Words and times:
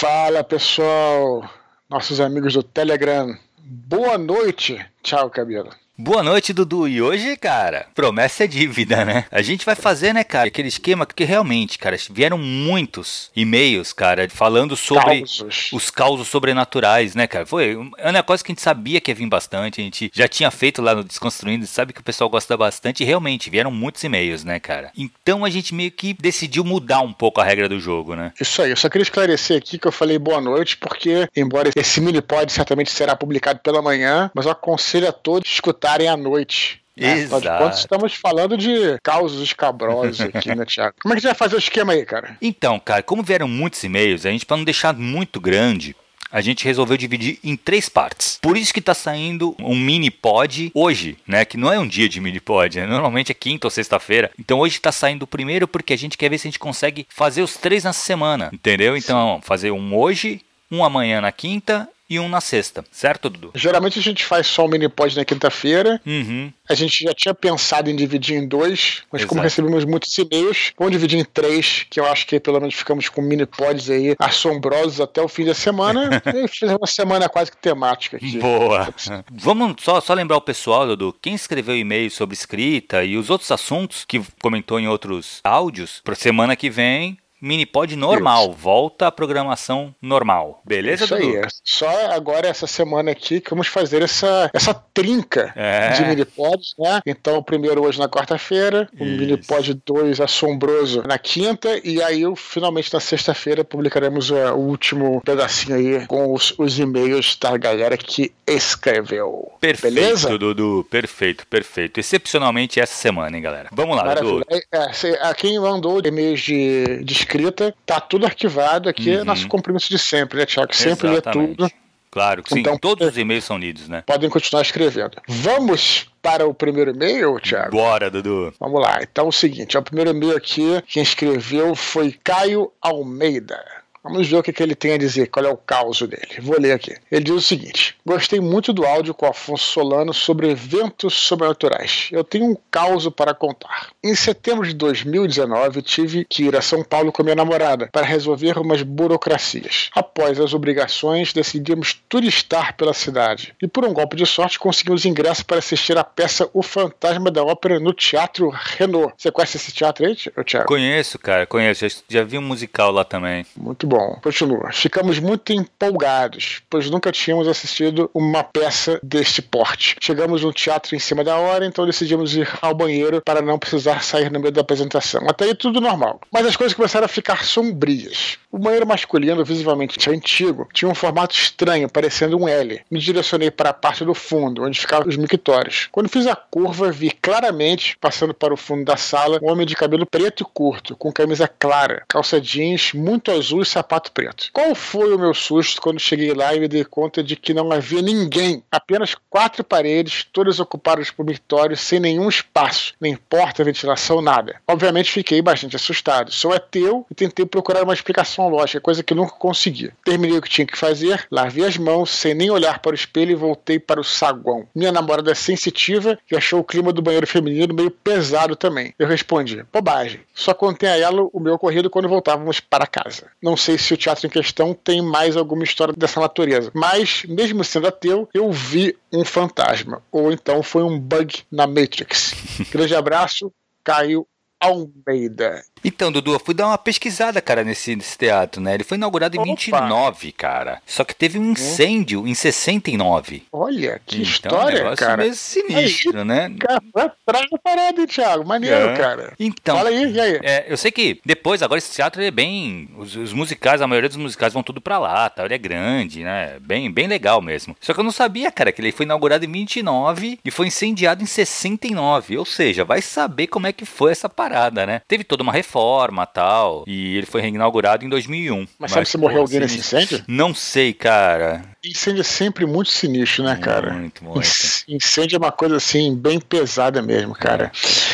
Fala 0.00 0.42
pessoal, 0.42 1.44
nossos 1.86 2.22
amigos 2.22 2.54
do 2.54 2.62
Telegram. 2.62 3.38
Boa 3.58 4.16
noite, 4.16 4.82
tchau, 5.02 5.28
cabelo. 5.28 5.68
Boa 6.02 6.22
noite, 6.22 6.54
Dudu. 6.54 6.88
E 6.88 7.02
hoje, 7.02 7.36
cara, 7.36 7.86
promessa 7.94 8.44
é 8.44 8.46
dívida, 8.46 9.04
né? 9.04 9.26
A 9.30 9.42
gente 9.42 9.66
vai 9.66 9.74
fazer, 9.74 10.14
né, 10.14 10.24
cara, 10.24 10.48
aquele 10.48 10.68
esquema 10.68 11.04
que 11.04 11.24
realmente, 11.24 11.78
cara, 11.78 11.94
vieram 12.10 12.38
muitos 12.38 13.30
e-mails, 13.36 13.92
cara, 13.92 14.26
falando 14.30 14.74
sobre 14.74 15.18
causos. 15.18 15.68
os 15.70 15.90
causos 15.90 16.26
sobrenaturais, 16.26 17.14
né, 17.14 17.26
cara? 17.26 17.44
Foi 17.44 17.76
é 17.98 18.10
uma 18.10 18.22
coisa 18.22 18.42
que 18.42 18.50
a 18.50 18.54
gente 18.54 18.62
sabia 18.62 18.98
que 18.98 19.10
ia 19.10 19.14
vir 19.14 19.28
bastante, 19.28 19.82
a 19.82 19.84
gente 19.84 20.10
já 20.14 20.26
tinha 20.26 20.50
feito 20.50 20.80
lá 20.80 20.94
no 20.94 21.04
Desconstruindo, 21.04 21.66
sabe 21.66 21.92
que 21.92 22.00
o 22.00 22.04
pessoal 22.04 22.30
gosta 22.30 22.56
bastante 22.56 23.02
e 23.02 23.06
realmente 23.06 23.50
vieram 23.50 23.70
muitos 23.70 24.02
e-mails, 24.02 24.42
né, 24.42 24.58
cara? 24.58 24.90
Então 24.96 25.44
a 25.44 25.50
gente 25.50 25.74
meio 25.74 25.90
que 25.90 26.14
decidiu 26.14 26.64
mudar 26.64 27.02
um 27.02 27.12
pouco 27.12 27.42
a 27.42 27.44
regra 27.44 27.68
do 27.68 27.78
jogo, 27.78 28.16
né? 28.16 28.32
Isso 28.40 28.62
aí, 28.62 28.70
eu 28.70 28.76
só 28.76 28.88
queria 28.88 29.02
esclarecer 29.02 29.58
aqui 29.58 29.78
que 29.78 29.86
eu 29.86 29.92
falei 29.92 30.18
boa 30.18 30.40
noite, 30.40 30.78
porque, 30.78 31.28
embora 31.36 31.70
esse 31.76 32.00
mini 32.00 32.22
pod 32.22 32.50
certamente 32.50 32.90
será 32.90 33.14
publicado 33.14 33.60
pela 33.60 33.82
manhã, 33.82 34.30
mas 34.34 34.46
eu 34.46 34.52
aconselho 34.52 35.06
a 35.06 35.12
todos 35.12 35.46
escutar 35.46 35.89
estarem 35.90 36.08
à 36.08 36.16
noite. 36.16 36.80
Né? 36.96 37.20
Exato. 37.20 37.46
Quando 37.46 37.72
estamos 37.72 38.14
falando 38.14 38.56
de 38.56 38.98
causos 39.02 39.42
escabrosos 39.42 40.20
aqui, 40.20 40.54
né, 40.54 40.64
Thiago? 40.64 40.96
Como 41.02 41.14
é 41.14 41.16
que 41.16 41.22
gente 41.22 41.30
vai 41.30 41.34
fazer 41.34 41.56
o 41.56 41.58
esquema 41.58 41.92
aí, 41.92 42.04
cara? 42.04 42.36
Então, 42.40 42.78
cara, 42.78 43.02
como 43.02 43.22
vieram 43.22 43.48
muitos 43.48 43.82
e-mails, 43.82 44.26
a 44.26 44.30
gente, 44.30 44.44
para 44.44 44.56
não 44.56 44.64
deixar 44.64 44.94
muito 44.94 45.40
grande, 45.40 45.96
a 46.30 46.40
gente 46.40 46.64
resolveu 46.64 46.96
dividir 46.96 47.38
em 47.42 47.56
três 47.56 47.88
partes. 47.88 48.38
Por 48.40 48.56
isso 48.56 48.72
que 48.72 48.80
tá 48.80 48.94
saindo 48.94 49.56
um 49.58 49.74
mini 49.74 50.10
pod 50.10 50.70
hoje, 50.74 51.16
né? 51.26 51.44
Que 51.44 51.56
não 51.56 51.72
é 51.72 51.78
um 51.78 51.88
dia 51.88 52.08
de 52.08 52.20
mini 52.20 52.38
pod, 52.38 52.78
né? 52.78 52.86
normalmente 52.86 53.32
é 53.32 53.34
quinta 53.34 53.66
ou 53.66 53.70
sexta-feira. 53.70 54.30
Então 54.38 54.58
hoje 54.60 54.80
tá 54.80 54.92
saindo 54.92 55.22
o 55.22 55.26
primeiro 55.26 55.66
porque 55.66 55.92
a 55.92 55.98
gente 55.98 56.18
quer 56.18 56.28
ver 56.28 56.38
se 56.38 56.46
a 56.46 56.50
gente 56.50 56.58
consegue 56.58 57.06
fazer 57.08 57.42
os 57.42 57.56
três 57.56 57.82
na 57.82 57.92
semana, 57.92 58.50
entendeu? 58.52 58.96
Então, 58.96 59.40
fazer 59.42 59.70
um 59.70 59.96
hoje, 59.96 60.40
um 60.70 60.84
amanhã 60.84 61.20
na 61.20 61.32
quinta 61.32 61.88
e 62.10 62.18
um 62.18 62.28
na 62.28 62.40
sexta, 62.40 62.84
certo, 62.90 63.30
Dudu? 63.30 63.52
Geralmente 63.54 64.00
a 64.00 64.02
gente 64.02 64.24
faz 64.24 64.48
só 64.48 64.66
o 64.66 64.68
mini 64.68 64.88
pod 64.88 65.16
na 65.16 65.24
quinta-feira. 65.24 66.00
Uhum. 66.04 66.52
A 66.68 66.74
gente 66.74 67.04
já 67.04 67.14
tinha 67.14 67.32
pensado 67.32 67.88
em 67.88 67.94
dividir 67.94 68.36
em 68.36 68.48
dois, 68.48 69.04
mas 69.12 69.22
Exato. 69.22 69.28
como 69.28 69.40
recebemos 69.40 69.84
muitos 69.84 70.16
e-mails, 70.18 70.72
vamos 70.76 70.90
dividir 70.90 71.20
em 71.20 71.24
três, 71.24 71.86
que 71.88 72.00
eu 72.00 72.06
acho 72.06 72.26
que 72.26 72.40
pelo 72.40 72.58
menos 72.58 72.74
ficamos 72.74 73.08
com 73.08 73.22
mini 73.22 73.46
pods 73.46 73.88
aí 73.88 74.16
assombrosos 74.18 75.00
até 75.00 75.22
o 75.22 75.28
fim 75.28 75.44
da 75.44 75.54
semana. 75.54 76.20
e 76.34 76.48
fazer 76.48 76.76
uma 76.76 76.86
semana 76.86 77.28
quase 77.28 77.52
que 77.52 77.56
temática 77.56 78.16
aqui. 78.16 78.38
Boa. 78.38 78.92
Vamos 79.30 79.76
só, 79.80 80.00
só 80.00 80.12
lembrar 80.12 80.36
o 80.36 80.40
pessoal, 80.40 80.88
Dudu, 80.88 81.14
quem 81.22 81.34
escreveu 81.34 81.76
e-mail 81.76 82.10
sobre 82.10 82.34
escrita 82.34 83.04
e 83.04 83.16
os 83.16 83.30
outros 83.30 83.52
assuntos 83.52 84.04
que 84.04 84.20
comentou 84.42 84.80
em 84.80 84.88
outros 84.88 85.40
áudios, 85.44 86.00
para 86.02 86.16
semana 86.16 86.56
que 86.56 86.68
vem 86.68 87.19
Minipod 87.40 87.94
normal, 87.96 88.50
Isso. 88.50 88.52
volta 88.52 89.06
à 89.06 89.12
programação 89.12 89.94
normal. 90.00 90.62
Beleza, 90.64 91.04
Isso 91.04 91.16
Dudu? 91.16 91.38
aí. 91.38 91.42
Só 91.64 92.12
agora 92.12 92.48
essa 92.48 92.66
semana 92.66 93.10
aqui 93.10 93.40
que 93.40 93.50
vamos 93.50 93.68
fazer 93.68 94.02
essa, 94.02 94.50
essa 94.52 94.74
trinca 94.74 95.52
é. 95.56 95.90
de 95.90 96.04
minipods, 96.04 96.74
né? 96.78 97.00
Então, 97.06 97.38
o 97.38 97.42
primeiro 97.42 97.84
hoje 97.84 97.98
na 97.98 98.08
quarta-feira, 98.08 98.88
o 98.98 99.04
minipod 99.04 99.74
2 99.86 100.20
assombroso 100.20 101.02
na 101.06 101.18
quinta, 101.18 101.80
e 101.82 102.02
aí 102.02 102.22
finalmente 102.36 102.92
na 102.92 103.00
sexta-feira 103.00 103.64
publicaremos 103.64 104.30
o, 104.30 104.36
o, 104.36 104.70
último 104.70 105.20
pedacinho 105.24 105.76
aí 105.76 106.06
com 106.06 106.32
os, 106.32 106.54
os 106.58 106.78
e-mails 106.78 107.36
da 107.40 107.56
galera 107.56 107.96
que 107.96 108.32
escreveu. 108.46 109.52
Perfeito, 109.60 109.94
Beleza? 109.94 110.38
Dudu. 110.38 110.86
Perfeito, 110.90 111.46
perfeito. 111.46 111.98
Excepcionalmente 112.00 112.80
essa 112.80 112.94
semana, 112.94 113.36
hein, 113.36 113.42
galera? 113.42 113.68
Vamos 113.72 113.96
lá, 113.96 114.04
Maravilha. 114.04 114.32
Dudu. 114.32 114.46
É, 114.50 115.08
é, 115.08 115.28
a 115.28 115.34
quem 115.34 115.58
mandou 115.58 116.00
e-mails 116.04 116.40
de, 116.40 117.04
de 117.04 117.14
escrita, 117.30 117.74
tá 117.86 118.00
tudo 118.00 118.26
arquivado 118.26 118.88
aqui, 118.88 119.16
uhum. 119.16 119.24
nosso 119.24 119.46
compromisso 119.46 119.88
de 119.88 119.98
sempre, 119.98 120.38
né, 120.38 120.46
Tiago? 120.46 120.74
Sempre 120.74 121.08
lê 121.08 121.20
tudo. 121.20 121.70
Claro, 122.10 122.42
sim. 122.48 122.58
Então, 122.58 122.76
Todos 122.76 123.06
os 123.06 123.16
e-mails 123.16 123.44
são 123.44 123.56
lidos, 123.56 123.88
né? 123.88 124.02
Podem 124.04 124.28
continuar 124.28 124.62
escrevendo. 124.62 125.16
Vamos 125.28 126.08
para 126.20 126.44
o 126.44 126.52
primeiro 126.52 126.90
e-mail, 126.90 127.38
Tiago? 127.38 127.70
Bora, 127.70 128.10
Dudu. 128.10 128.52
Vamos 128.58 128.80
lá. 128.80 128.98
Então, 129.00 129.26
é 129.26 129.28
o 129.28 129.32
seguinte: 129.32 129.78
o 129.78 129.82
primeiro 129.82 130.10
e-mail 130.10 130.36
aqui, 130.36 130.82
quem 130.88 131.04
escreveu 131.04 131.76
foi 131.76 132.18
Caio 132.24 132.72
Almeida. 132.80 133.62
Vamos 134.02 134.28
ver 134.28 134.36
o 134.36 134.42
que, 134.42 134.52
que, 134.52 134.62
ele 134.62 134.74
tem 134.74 134.94
a 134.94 134.98
dizer, 134.98 135.26
qual 135.26 135.44
é 135.44 135.50
o 135.50 135.56
caos 135.56 136.00
dele. 136.00 136.40
Vou 136.40 136.58
ler 136.58 136.72
aqui. 136.72 136.94
Ele 137.10 137.24
diz 137.24 137.34
o 137.34 137.40
seguinte: 137.40 137.96
Gostei 138.04 138.40
muito 138.40 138.72
do 138.72 138.86
áudio 138.86 139.12
com 139.12 139.26
Afonso 139.26 139.64
Solano 139.64 140.14
sobre 140.14 140.50
eventos 140.50 141.14
sobrenaturais. 141.14 142.08
Eu 142.10 142.24
tenho 142.24 142.46
um 142.46 142.56
caos 142.70 143.06
para 143.08 143.34
contar. 143.34 143.88
Em 144.02 144.14
setembro 144.14 144.66
de 144.66 144.74
2019, 144.74 145.82
tive 145.82 146.24
que 146.24 146.44
ir 146.44 146.56
a 146.56 146.62
São 146.62 146.82
Paulo 146.82 147.12
com 147.12 147.22
minha 147.22 147.34
namorada 147.34 147.88
para 147.92 148.06
resolver 148.06 148.58
umas 148.58 148.82
burocracias. 148.82 149.90
Após 149.94 150.40
as 150.40 150.54
obrigações, 150.54 151.32
decidimos 151.32 151.92
turistar 152.08 152.76
pela 152.76 152.94
cidade. 152.94 153.54
E 153.60 153.68
por 153.68 153.84
um 153.84 153.92
golpe 153.92 154.16
de 154.16 154.24
sorte, 154.24 154.58
conseguimos 154.58 155.04
ingresso 155.04 155.44
para 155.44 155.58
assistir 155.58 155.98
a 155.98 156.04
peça 156.04 156.48
O 156.54 156.62
Fantasma 156.62 157.30
da 157.30 157.44
Ópera 157.44 157.78
no 157.78 157.92
Teatro 157.92 158.48
Renault. 158.48 159.12
Você 159.18 159.30
conhece 159.30 159.58
esse 159.58 159.72
teatro 159.72 160.06
aí, 160.06 160.16
Thiago? 160.16 160.66
Conheço, 160.66 161.18
cara, 161.18 161.46
conheço. 161.46 161.86
Já, 161.86 161.96
já 162.08 162.24
vi 162.24 162.38
um 162.38 162.42
musical 162.42 162.90
lá 162.90 163.04
também. 163.04 163.44
Muito 163.56 163.86
bom. 163.90 164.16
Continua. 164.22 164.70
Ficamos 164.72 165.18
muito 165.18 165.52
empolgados, 165.52 166.62
pois 166.70 166.88
nunca 166.88 167.10
tínhamos 167.10 167.48
assistido 167.48 168.08
uma 168.14 168.44
peça 168.44 169.00
deste 169.02 169.42
porte. 169.42 169.96
Chegamos 170.00 170.42
no 170.42 170.52
teatro 170.52 170.94
em 170.94 170.98
cima 171.00 171.24
da 171.24 171.36
hora, 171.36 171.66
então 171.66 171.84
decidimos 171.84 172.34
ir 172.36 172.48
ao 172.62 172.72
banheiro 172.72 173.20
para 173.20 173.42
não 173.42 173.58
precisar 173.58 174.02
sair 174.04 174.30
no 174.30 174.38
meio 174.38 174.52
da 174.52 174.60
apresentação. 174.60 175.22
Até 175.28 175.46
aí 175.46 175.54
tudo 175.54 175.80
normal. 175.80 176.20
Mas 176.32 176.46
as 176.46 176.56
coisas 176.56 176.74
começaram 176.74 177.04
a 177.04 177.08
ficar 177.08 177.44
sombrias. 177.44 178.38
O 178.52 178.58
banheiro 178.58 178.86
masculino, 178.86 179.44
visivelmente 179.44 180.10
antigo, 180.10 180.68
tinha 180.72 180.90
um 180.90 180.94
formato 180.94 181.34
estranho, 181.34 181.88
parecendo 181.88 182.36
um 182.36 182.48
L. 182.48 182.80
Me 182.90 183.00
direcionei 183.00 183.50
para 183.50 183.70
a 183.70 183.74
parte 183.74 184.04
do 184.04 184.14
fundo, 184.14 184.64
onde 184.64 184.80
ficavam 184.80 185.08
os 185.08 185.16
mictórios. 185.16 185.88
Quando 185.90 186.08
fiz 186.08 186.26
a 186.26 186.36
curva, 186.36 186.90
vi 186.92 187.10
claramente, 187.10 187.96
passando 188.00 188.34
para 188.34 188.54
o 188.54 188.56
fundo 188.56 188.84
da 188.84 188.96
sala, 188.96 189.38
um 189.42 189.50
homem 189.50 189.66
de 189.66 189.76
cabelo 189.76 190.06
preto 190.06 190.42
e 190.42 190.46
curto, 190.52 190.96
com 190.96 191.12
camisa 191.12 191.48
clara, 191.48 192.04
calça 192.08 192.40
jeans 192.40 192.92
muito 192.92 193.30
azul 193.30 193.62
e 193.62 193.66
sapato 193.80 194.12
preto. 194.12 194.50
Qual 194.52 194.74
foi 194.74 195.12
o 195.14 195.18
meu 195.18 195.32
susto 195.32 195.80
quando 195.80 195.98
cheguei 195.98 196.34
lá 196.34 196.54
e 196.54 196.60
me 196.60 196.68
dei 196.68 196.84
conta 196.84 197.22
de 197.22 197.34
que 197.34 197.54
não 197.54 197.72
havia 197.72 198.02
ninguém? 198.02 198.62
Apenas 198.70 199.14
quatro 199.28 199.64
paredes, 199.64 200.26
todas 200.30 200.60
ocupadas 200.60 201.10
por 201.10 201.24
mictórios, 201.24 201.80
sem 201.80 201.98
nenhum 201.98 202.28
espaço, 202.28 202.94
nem 203.00 203.16
porta, 203.16 203.64
ventilação, 203.64 204.20
nada. 204.20 204.60
Obviamente 204.68 205.10
fiquei 205.10 205.40
bastante 205.40 205.76
assustado. 205.76 206.30
Sou 206.30 206.52
ateu 206.52 207.06
e 207.10 207.14
tentei 207.14 207.46
procurar 207.46 207.82
uma 207.82 207.94
explicação 207.94 208.48
lógica, 208.48 208.80
coisa 208.80 209.02
que 209.02 209.14
nunca 209.14 209.32
consegui. 209.32 209.90
Terminei 210.04 210.36
o 210.36 210.42
que 210.42 210.50
tinha 210.50 210.66
que 210.66 210.76
fazer, 210.76 211.26
lavei 211.30 211.64
as 211.64 211.76
mãos, 211.76 212.10
sem 212.10 212.34
nem 212.34 212.50
olhar 212.50 212.80
para 212.80 212.92
o 212.92 212.94
espelho 212.94 213.32
e 213.32 213.34
voltei 213.34 213.78
para 213.78 214.00
o 214.00 214.04
saguão. 214.04 214.66
Minha 214.74 214.92
namorada 214.92 215.30
é 215.30 215.34
sensitiva 215.34 216.18
e 216.30 216.36
achou 216.36 216.60
o 216.60 216.64
clima 216.64 216.92
do 216.92 217.02
banheiro 217.02 217.26
feminino 217.26 217.74
meio 217.74 217.90
pesado 217.90 218.54
também. 218.54 218.94
Eu 218.98 219.06
respondi: 219.06 219.64
bobagem. 219.72 220.20
Só 220.34 220.52
contei 220.52 220.88
a 220.88 220.96
ela 220.96 221.28
o 221.32 221.40
meu 221.40 221.54
ocorrido 221.54 221.90
quando 221.90 222.08
voltávamos 222.08 222.60
para 222.60 222.86
casa. 222.86 223.30
Não 223.42 223.56
sei 223.56 223.69
se 223.78 223.94
o 223.94 223.96
teatro 223.96 224.26
em 224.26 224.30
questão 224.30 224.74
tem 224.74 225.02
mais 225.02 225.36
alguma 225.36 225.64
história 225.64 225.94
dessa 225.96 226.20
natureza, 226.20 226.70
mas, 226.74 227.24
mesmo 227.28 227.64
sendo 227.64 227.88
ateu, 227.88 228.28
eu 228.34 228.50
vi 228.50 228.96
um 229.12 229.24
fantasma. 229.24 230.02
Ou 230.10 230.32
então 230.32 230.62
foi 230.62 230.82
um 230.82 230.98
bug 230.98 231.42
na 231.50 231.66
Matrix. 231.66 232.34
Grande 232.70 232.94
abraço, 232.94 233.52
Caio 233.82 234.26
Almeida. 234.60 235.64
Então, 235.82 236.12
Dudu, 236.12 236.34
eu 236.34 236.40
fui 236.40 236.54
dar 236.54 236.66
uma 236.66 236.78
pesquisada, 236.78 237.40
cara, 237.40 237.64
nesse, 237.64 237.96
nesse 237.96 238.16
teatro, 238.16 238.60
né? 238.60 238.74
Ele 238.74 238.84
foi 238.84 238.96
inaugurado 238.98 239.36
em 239.36 239.40
Opa. 239.40 239.50
29, 239.50 240.32
cara. 240.32 240.82
Só 240.86 241.04
que 241.04 241.14
teve 241.14 241.38
um 241.38 241.52
incêndio 241.52 242.26
em 242.26 242.34
69. 242.34 243.44
Olha, 243.50 244.00
que 244.04 244.16
então, 244.16 244.30
história, 244.30 244.90
um 244.90 244.94
cara. 244.94 245.16
meio 245.16 245.34
sinistro, 245.34 246.18
aí, 246.18 246.24
né? 246.24 246.54
Cara, 246.58 247.14
traz 247.24 247.46
a 247.52 247.58
parada, 247.58 248.06
Thiago. 248.06 248.46
Maneiro, 248.46 248.90
é. 248.90 248.96
cara. 248.96 249.32
Então. 249.40 249.76
Fala 249.76 249.88
aí, 249.88 250.12
e 250.12 250.20
aí? 250.20 250.40
É, 250.42 250.66
eu 250.68 250.76
sei 250.76 250.90
que 250.90 251.18
depois, 251.24 251.62
agora 251.62 251.78
esse 251.78 251.94
teatro 251.94 252.22
é 252.22 252.30
bem... 252.30 252.88
Os, 252.98 253.16
os, 253.16 253.32
musicais, 253.32 253.80
a 253.80 253.86
maioria 253.86 254.08
dos 254.08 254.18
musicais 254.18 254.52
vão 254.52 254.62
tudo 254.62 254.80
pra 254.80 254.98
lá, 254.98 255.30
tá? 255.30 255.44
Ele 255.44 255.54
é 255.54 255.58
grande, 255.58 256.22
né? 256.22 256.58
Bem, 256.60 256.90
bem 256.90 257.06
legal 257.06 257.40
mesmo. 257.40 257.74
Só 257.80 257.94
que 257.94 258.00
eu 258.00 258.04
não 258.04 258.12
sabia, 258.12 258.52
cara, 258.52 258.70
que 258.70 258.82
ele 258.82 258.92
foi 258.92 259.06
inaugurado 259.06 259.44
em 259.46 259.50
29 259.50 260.38
e 260.44 260.50
foi 260.50 260.66
incendiado 260.66 261.22
em 261.22 261.26
69. 261.26 262.36
Ou 262.36 262.44
seja, 262.44 262.84
vai 262.84 263.00
saber 263.00 263.46
como 263.46 263.66
é 263.66 263.72
que 263.72 263.86
foi 263.86 264.12
essa 264.12 264.28
parada, 264.28 264.49
né? 264.86 265.02
Teve 265.08 265.24
toda 265.24 265.42
uma 265.42 265.52
reforma 265.52 265.80
reforma 265.80 266.26
tal. 266.26 266.84
E 266.86 267.16
ele 267.16 267.26
foi 267.26 267.40
reinaugurado 267.40 268.04
em 268.04 268.08
2001. 268.08 268.58
Mas, 268.58 268.68
mas 268.78 268.90
sabe 268.92 269.06
se 269.08 269.18
morreu 269.18 269.40
alguém 269.40 269.60
nesse 269.60 269.78
incêndio? 269.78 270.22
Não 270.26 270.54
sei, 270.54 270.92
cara. 270.92 271.62
Incêndio 271.84 272.20
é 272.20 272.24
sempre 272.24 272.66
muito 272.66 272.90
sinistro, 272.90 273.44
né, 273.44 273.56
cara? 273.56 273.92
Muito, 273.92 274.24
muito. 274.24 274.40
Incêndio 274.88 275.36
é 275.36 275.38
uma 275.38 275.52
coisa 275.52 275.76
assim, 275.76 276.14
bem 276.14 276.38
pesada 276.40 277.00
mesmo, 277.00 277.34
cara. 277.34 277.72
É. 277.74 278.09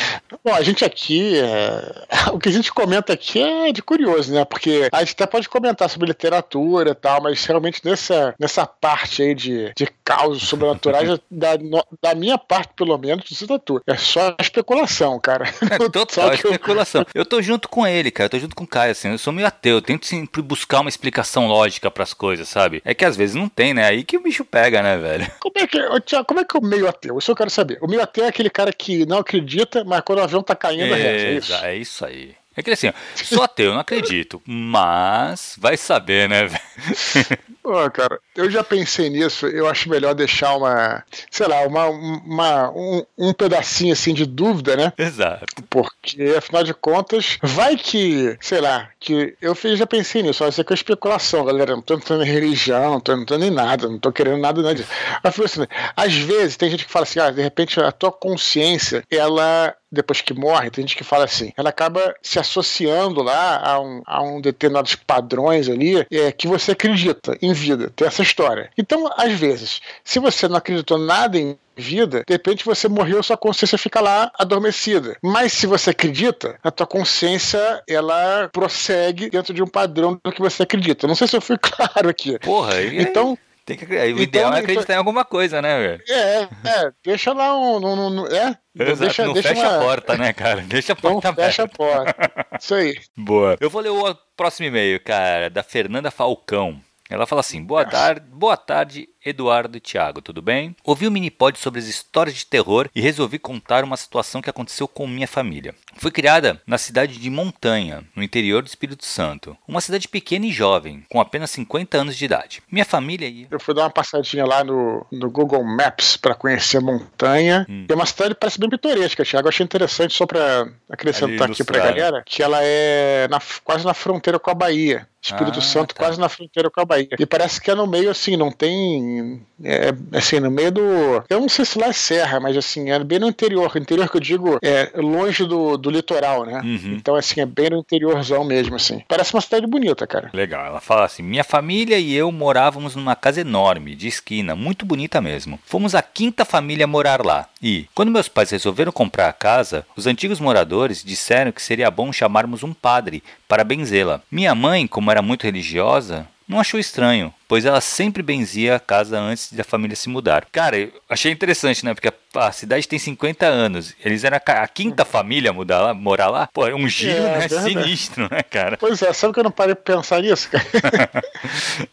Bom, 0.47 0.55
a 0.55 0.63
gente 0.63 0.85
aqui, 0.85 1.41
é... 1.41 2.31
o 2.33 2.39
que 2.39 2.49
a 2.49 2.53
gente 2.53 2.73
comenta 2.73 3.13
aqui 3.13 3.43
é 3.43 3.73
de 3.73 3.83
curioso, 3.83 4.33
né? 4.33 4.45
Porque 4.45 4.89
a 4.93 5.01
gente 5.01 5.15
até 5.15 5.27
pode 5.27 5.49
comentar 5.49 5.91
sobre 5.91 6.07
literatura 6.07 6.91
e 6.91 6.95
tal, 6.95 7.21
mas 7.21 7.45
realmente 7.45 7.81
nessa, 7.85 8.33
nessa 8.39 8.65
parte 8.65 9.25
aí 9.25 9.35
de, 9.35 9.73
de 9.75 9.89
causos 10.05 10.49
sobrenaturais 10.49 11.19
da, 11.29 11.59
da 12.01 12.15
minha 12.15 12.39
parte, 12.39 12.75
pelo 12.77 12.97
menos, 12.97 13.25
não 13.41 13.49
da 13.49 13.59
tua. 13.59 13.83
É 13.89 13.97
só 13.97 14.37
especulação, 14.41 15.19
cara. 15.19 15.53
É 15.69 15.79
total 15.89 16.33
especulação. 16.33 17.05
Eu... 17.13 17.27
tô 17.27 17.43
junto 17.43 17.69
com 17.69 17.85
ele, 17.85 18.11
cara. 18.13 18.27
Eu 18.27 18.31
tô 18.31 18.39
junto 18.39 18.55
com 18.55 18.63
o 18.63 18.69
Caio, 18.69 18.93
assim. 18.93 19.11
Eu 19.11 19.19
sou 19.19 19.33
meio 19.33 19.49
ateu. 19.49 19.77
Eu 19.77 19.83
tento 19.83 20.07
sempre 20.07 20.41
buscar 20.41 20.81
uma 20.81 20.89
explicação 20.89 21.49
lógica 21.49 21.91
pras 21.91 22.15
coisas, 22.15 22.49
sabe? 22.49 22.81
É 22.85 22.95
que 22.95 23.05
às 23.05 23.17
vezes 23.17 23.35
não 23.35 23.49
tem, 23.49 23.75
né? 23.75 23.85
Aí 23.85 24.05
que 24.05 24.17
o 24.17 24.23
bicho 24.23 24.45
pega, 24.45 24.81
né, 24.81 24.97
velho? 24.97 25.27
Como 25.41 25.59
é 25.59 25.67
que, 25.67 25.79
como 26.25 26.41
é, 26.41 26.45
que 26.45 26.57
é 26.57 26.61
o 26.61 26.65
meio 26.65 26.89
ateu? 26.89 27.19
Isso 27.19 27.31
eu 27.31 27.37
quero 27.37 27.51
saber. 27.51 27.79
O 27.83 27.89
meio 27.89 28.03
ateu 28.03 28.25
é 28.25 28.29
aquele 28.29 28.49
cara 28.49 28.73
que 28.73 29.05
não 29.07 29.19
acredita, 29.19 29.83
mas 29.85 30.03
quando 30.03 30.21
o 30.36 30.36
avião 30.37 30.43
tá 30.43 30.55
caindo, 30.55 30.95
é, 30.95 31.01
é 31.01 31.33
isso. 31.33 31.55
É 31.55 31.77
isso 31.77 32.05
aí. 32.05 32.35
É 32.59 32.63
que 32.63 32.71
assim, 32.71 32.91
sou 33.15 33.43
ateu, 33.43 33.75
não 33.75 33.81
acredito. 33.81 34.41
Mas 34.47 35.57
vai 35.59 35.77
saber, 35.77 36.27
né, 36.27 36.47
velho? 36.47 37.39
Pô, 37.63 37.91
cara, 37.91 38.19
eu 38.35 38.49
já 38.49 38.65
pensei 38.65 39.11
nisso. 39.11 39.47
Eu 39.47 39.69
acho 39.69 39.91
melhor 39.91 40.15
deixar 40.15 40.57
uma, 40.57 41.05
sei 41.31 41.47
lá, 41.49 41.67
uma, 41.67 41.87
uma 41.89 42.71
um, 42.71 43.05
um, 43.19 43.33
pedacinho 43.35 43.93
assim 43.93 44.15
de 44.15 44.25
dúvida, 44.25 44.75
né? 44.75 44.93
Exato. 44.97 45.45
Porque, 45.69 46.35
afinal 46.39 46.63
de 46.63 46.73
contas, 46.73 47.37
vai 47.43 47.77
que, 47.77 48.39
sei 48.41 48.61
lá, 48.61 48.89
que 48.99 49.37
eu 49.43 49.55
fiz, 49.55 49.79
já 49.79 49.87
pensei 49.87 50.23
nisso. 50.23 50.43
Ó, 50.43 50.49
isso 50.49 50.61
aqui 50.61 50.73
é 50.73 50.77
especulação, 50.77 51.45
galera. 51.45 51.75
Não 51.75 51.83
tô 51.83 51.95
entrando 51.95 52.25
em 52.25 52.31
religião, 52.31 52.93
não 52.93 53.01
tô 53.01 53.13
entrando 53.13 53.45
em 53.45 53.51
nada, 53.51 53.87
não 53.89 53.99
tô 53.99 54.11
querendo 54.11 54.39
nada, 54.39 54.63
nada 54.63 54.75
disso. 54.75 54.89
Mas, 55.23 55.39
assim, 55.39 55.67
às 55.95 56.15
vezes 56.15 56.57
tem 56.57 56.71
gente 56.71 56.87
que 56.87 56.93
fala 56.93 57.03
assim, 57.03 57.19
ah, 57.19 57.31
de 57.31 57.43
repente 57.43 57.79
a 57.81 57.93
tua 57.93 58.13
consciência, 58.13 59.03
ela 59.11 59.75
depois 59.91 60.21
que 60.21 60.35
morre, 60.35 60.71
tem 60.71 60.83
gente 60.83 60.97
que 60.97 61.05
fala 61.05 61.25
assim, 61.25 61.53
ela 61.57 61.71
acaba 61.71 62.15
se 62.23 62.39
associando 62.39 63.23
lá 63.23 63.61
a 63.65 63.81
um, 63.81 64.03
a 64.07 64.23
um 64.23 64.41
determinados 64.41 64.95
padrões 64.95 65.69
ali 65.69 66.07
é, 66.11 66.33
que 66.33 66.49
você 66.49 66.73
acredita 66.73 67.37
em 67.41 67.53
vida. 67.53 67.91
Tem 67.95 68.07
essa 68.07 68.23
história. 68.23 68.71
Então, 68.77 69.09
às 69.17 69.33
vezes, 69.33 69.81
se 70.05 70.19
você 70.19 70.49
não 70.49 70.57
acreditou 70.57 70.99
nada 70.99 71.39
em 71.39 71.57
vida, 71.77 72.25
de 72.27 72.33
repente 72.33 72.65
você 72.65 72.89
morreu, 72.89 73.23
sua 73.23 73.37
consciência 73.37 73.77
fica 73.77 74.01
lá 74.01 74.33
adormecida. 74.39 75.17
Mas 75.23 75.53
se 75.53 75.67
você 75.67 75.91
acredita, 75.91 76.59
a 76.63 76.71
tua 76.71 76.87
consciência 76.87 77.83
ela 77.89 78.49
prossegue 78.53 79.29
dentro 79.29 79.53
de 79.53 79.63
um 79.63 79.67
padrão 79.67 80.19
do 80.25 80.33
que 80.33 80.41
você 80.41 80.63
acredita. 80.63 81.07
Não 81.07 81.15
sei 81.15 81.29
se 81.29 81.37
eu 81.37 81.41
fui 81.41 81.59
claro 81.61 82.09
aqui. 82.09 82.39
Porra, 82.39 82.83
então 82.83 83.37
tem 83.67 83.77
que, 83.77 83.85
o 83.85 83.95
então, 83.95 84.23
ideal 84.23 84.55
é 84.55 84.61
acreditar 84.61 84.83
então, 84.85 84.95
em 84.95 84.99
alguma 84.99 85.25
coisa, 85.25 85.61
né, 85.61 85.77
velho? 85.77 86.03
É, 86.09 86.43
é, 86.43 86.93
deixa 87.05 87.33
lá 87.33 87.59
um. 87.59 87.85
um, 87.85 88.23
um 88.23 88.27
é? 88.29 88.57
Exato, 88.79 89.01
deixa, 89.01 89.27
não 89.27 89.33
deixa 89.33 89.49
fecha 89.49 89.69
uma... 89.69 89.77
a 89.77 89.81
porta, 89.81 90.17
né, 90.17 90.33
cara? 90.33 90.61
Deixa 90.69 90.93
a 90.93 90.97
porta 90.97 91.29
não 91.29 91.35
fecha 91.35 91.65
a 91.65 91.69
porta. 91.69 92.15
Isso 92.61 92.75
aí. 92.77 92.97
Boa. 93.17 93.57
Eu 93.61 93.69
vou 93.69 93.83
ler 93.83 93.89
o 93.89 94.15
próximo 94.37 94.69
e-mail, 94.69 95.01
cara, 95.03 95.51
da 95.51 95.65
Fernanda 95.65 96.13
Falcão. 96.13 96.81
Ela 97.11 97.27
fala 97.27 97.41
assim: 97.41 97.65
boa 97.65 97.85
tarde, 97.85 98.25
boa 98.29 98.57
tarde, 98.57 99.09
Eduardo 99.27 99.77
e 99.77 99.81
Thiago, 99.81 100.23
tudo 100.23 100.41
bem? 100.41 100.77
Ouvi 100.85 101.07
o 101.07 101.11
um 101.11 101.13
minipod 101.13 101.59
sobre 101.59 101.81
as 101.81 101.87
histórias 101.87 102.37
de 102.37 102.47
terror 102.47 102.89
e 102.95 103.01
resolvi 103.01 103.41
contar 103.41 103.83
uma 103.83 103.97
situação 103.97 104.41
que 104.41 104.49
aconteceu 104.49 104.87
com 104.87 105.05
minha 105.05 105.27
família. 105.27 105.75
Fui 105.97 106.13
criada 106.13 106.63
na 106.65 106.79
cidade 106.79 107.19
de 107.19 107.29
Montanha, 107.29 108.05
no 108.15 108.23
interior 108.23 108.63
do 108.63 108.69
Espírito 108.69 109.05
Santo. 109.05 109.57
Uma 109.67 109.81
cidade 109.81 110.07
pequena 110.07 110.47
e 110.47 110.53
jovem, 110.53 111.05
com 111.11 111.21
apenas 111.21 111.51
50 111.51 111.99
anos 111.99 112.17
de 112.17 112.25
idade. 112.25 112.63
Minha 112.71 112.85
família 112.85 113.27
ia. 113.27 113.49
Eu 113.51 113.59
fui 113.59 113.75
dar 113.75 113.83
uma 113.83 113.91
passadinha 113.91 114.45
lá 114.45 114.63
no, 114.63 115.05
no 115.11 115.29
Google 115.29 115.65
Maps 115.65 116.17
para 116.17 116.35
conhecer 116.35 116.81
Montanha. 116.81 117.67
Hum. 117.69 117.87
É 117.89 117.95
uma 117.95 118.07
cidade 118.07 118.35
que 118.35 118.41
parece 118.41 118.61
bem 118.61 118.71
pitoresca, 118.71 119.25
Thiago. 119.25 119.47
Eu 119.47 119.49
achei 119.49 119.65
interessante, 119.65 120.15
só 120.15 120.25
para 120.25 120.69
acrescentar 120.89 121.51
aqui 121.51 121.65
para 121.65 121.79
galera, 121.79 122.23
que 122.25 122.43
ela 122.43 122.59
é 122.63 123.27
na, 123.29 123.41
quase 123.65 123.85
na 123.85 123.95
fronteira 123.95 124.39
com 124.39 124.51
a 124.51 124.55
Bahia. 124.55 125.09
Espírito 125.27 125.59
ah, 125.59 125.63
Santo, 125.63 125.95
tá. 125.95 126.05
quase 126.05 126.21
na 126.21 126.29
fronteira 126.29 126.71
com 126.71 126.81
a 126.81 126.85
Bahia. 126.85 127.09
E 127.19 127.27
parece 127.27 127.61
que 127.61 127.71
é 127.71 127.75
no 127.75 127.87
meio, 127.87 128.11
assim, 128.11 128.37
não 128.37 128.53
tem. 128.53 129.16
É, 129.63 129.95
assim, 130.13 130.41
no 130.41 130.51
meio 130.51 130.71
do. 130.71 130.83
Eu 131.29 131.41
não 131.41 131.49
sei 131.49 131.65
se 131.65 131.79
lá 131.79 131.87
é 131.87 131.93
serra, 131.93 132.41
mas 132.41 132.57
assim, 132.57 132.91
é 132.91 132.99
bem 133.03 133.19
no 133.19 133.29
interior. 133.29 133.75
Interior 133.77 134.11
que 134.11 134.17
eu 134.17 134.21
digo 134.21 134.59
é 134.63 134.91
longe 134.97 135.45
do, 135.45 135.77
do 135.77 135.91
litoral, 135.91 136.45
né? 136.45 136.61
Uhum. 136.63 136.95
Então, 136.95 137.15
assim, 137.15 137.41
é 137.41 137.47
bem 137.47 137.71
no 137.71 137.79
interiorzão 137.79 138.45
mesmo, 138.45 138.77
assim. 138.77 139.03
Parece 139.09 139.35
uma 139.35 139.41
cidade 139.41 139.67
bonita, 139.67 140.07
cara. 140.07 140.31
Legal. 140.33 140.67
Ela 140.67 140.81
fala 140.81 141.05
assim: 141.05 141.23
minha 141.23 141.45
família 141.45 141.99
e 141.99 142.15
eu 142.15 142.31
morávamos 142.31 142.95
numa 142.95 143.17
casa 143.17 143.41
enorme, 143.41 143.95
de 143.95 144.09
esquina, 144.09 144.55
muito 144.55 144.85
bonita 144.85 145.21
mesmo. 145.21 145.59
Fomos 145.65 145.95
a 145.95 146.03
quinta 146.03 146.45
família 146.45 146.85
a 146.85 146.89
morar 146.89 147.25
lá. 147.25 147.49
E, 147.63 147.87
quando 147.95 148.11
meus 148.11 148.29
pais 148.29 148.51
resolveram 148.51 148.93
comprar 148.93 149.29
a 149.29 149.33
casa, 149.33 149.87
os 149.97 150.07
antigos 150.07 150.41
moradores 150.41 151.03
disseram 151.03 151.53
que 151.53 151.63
seria 151.63 151.91
bom 151.91 152.13
chamarmos 152.13 152.63
um 152.63 152.73
padre 152.73 153.23
para 153.49 153.65
benzê-la. 153.65 154.21
Minha 154.31 154.55
mãe, 154.55 154.87
como 154.87 155.11
era 155.11 155.23
muito 155.23 155.45
religiosa, 155.45 156.27
não 156.49 156.61
achou 156.61 156.79
estranho, 156.79 157.35
pois 157.49 157.65
ela 157.65 157.81
sempre 157.81 158.23
benzia 158.23 158.77
a 158.77 158.81
casa 158.81 159.19
antes 159.19 159.53
da 159.53 159.65
família 159.65 159.97
se 159.97 160.09
mudar. 160.09 160.47
Cara, 160.51 160.79
eu 160.79 160.93
achei 161.09 161.33
interessante, 161.33 161.85
né? 161.85 161.95
Porque 161.95 162.09
a, 162.09 162.47
a 162.47 162.53
cidade 162.53 162.89
tem 162.89 162.99
50 162.99 163.47
anos. 163.47 163.95
Eles 164.05 164.25
eram 164.25 164.39
a, 164.45 164.53
a 164.63 164.69
quinta 164.69 165.05
família 165.05 165.51
a 165.51 165.55
mudar 165.55 165.81
lá, 165.81 165.95
morar 165.95 166.29
lá. 166.29 166.49
Pô, 166.53 166.67
é 166.67 166.75
um 166.75 166.89
giro, 166.89 167.23
é, 167.23 167.39
né? 167.39 167.49
Sinistro, 167.49 168.29
né, 168.31 168.43
cara? 168.43 168.77
Pois 168.77 169.01
é, 169.03 169.13
sabe 169.13 169.33
que 169.33 169.41
eu 169.41 169.45
não 169.45 169.51
parei 169.51 169.75
pra 169.75 169.97
pensar 169.97 170.23
nisso, 170.23 170.49
cara? 170.51 170.65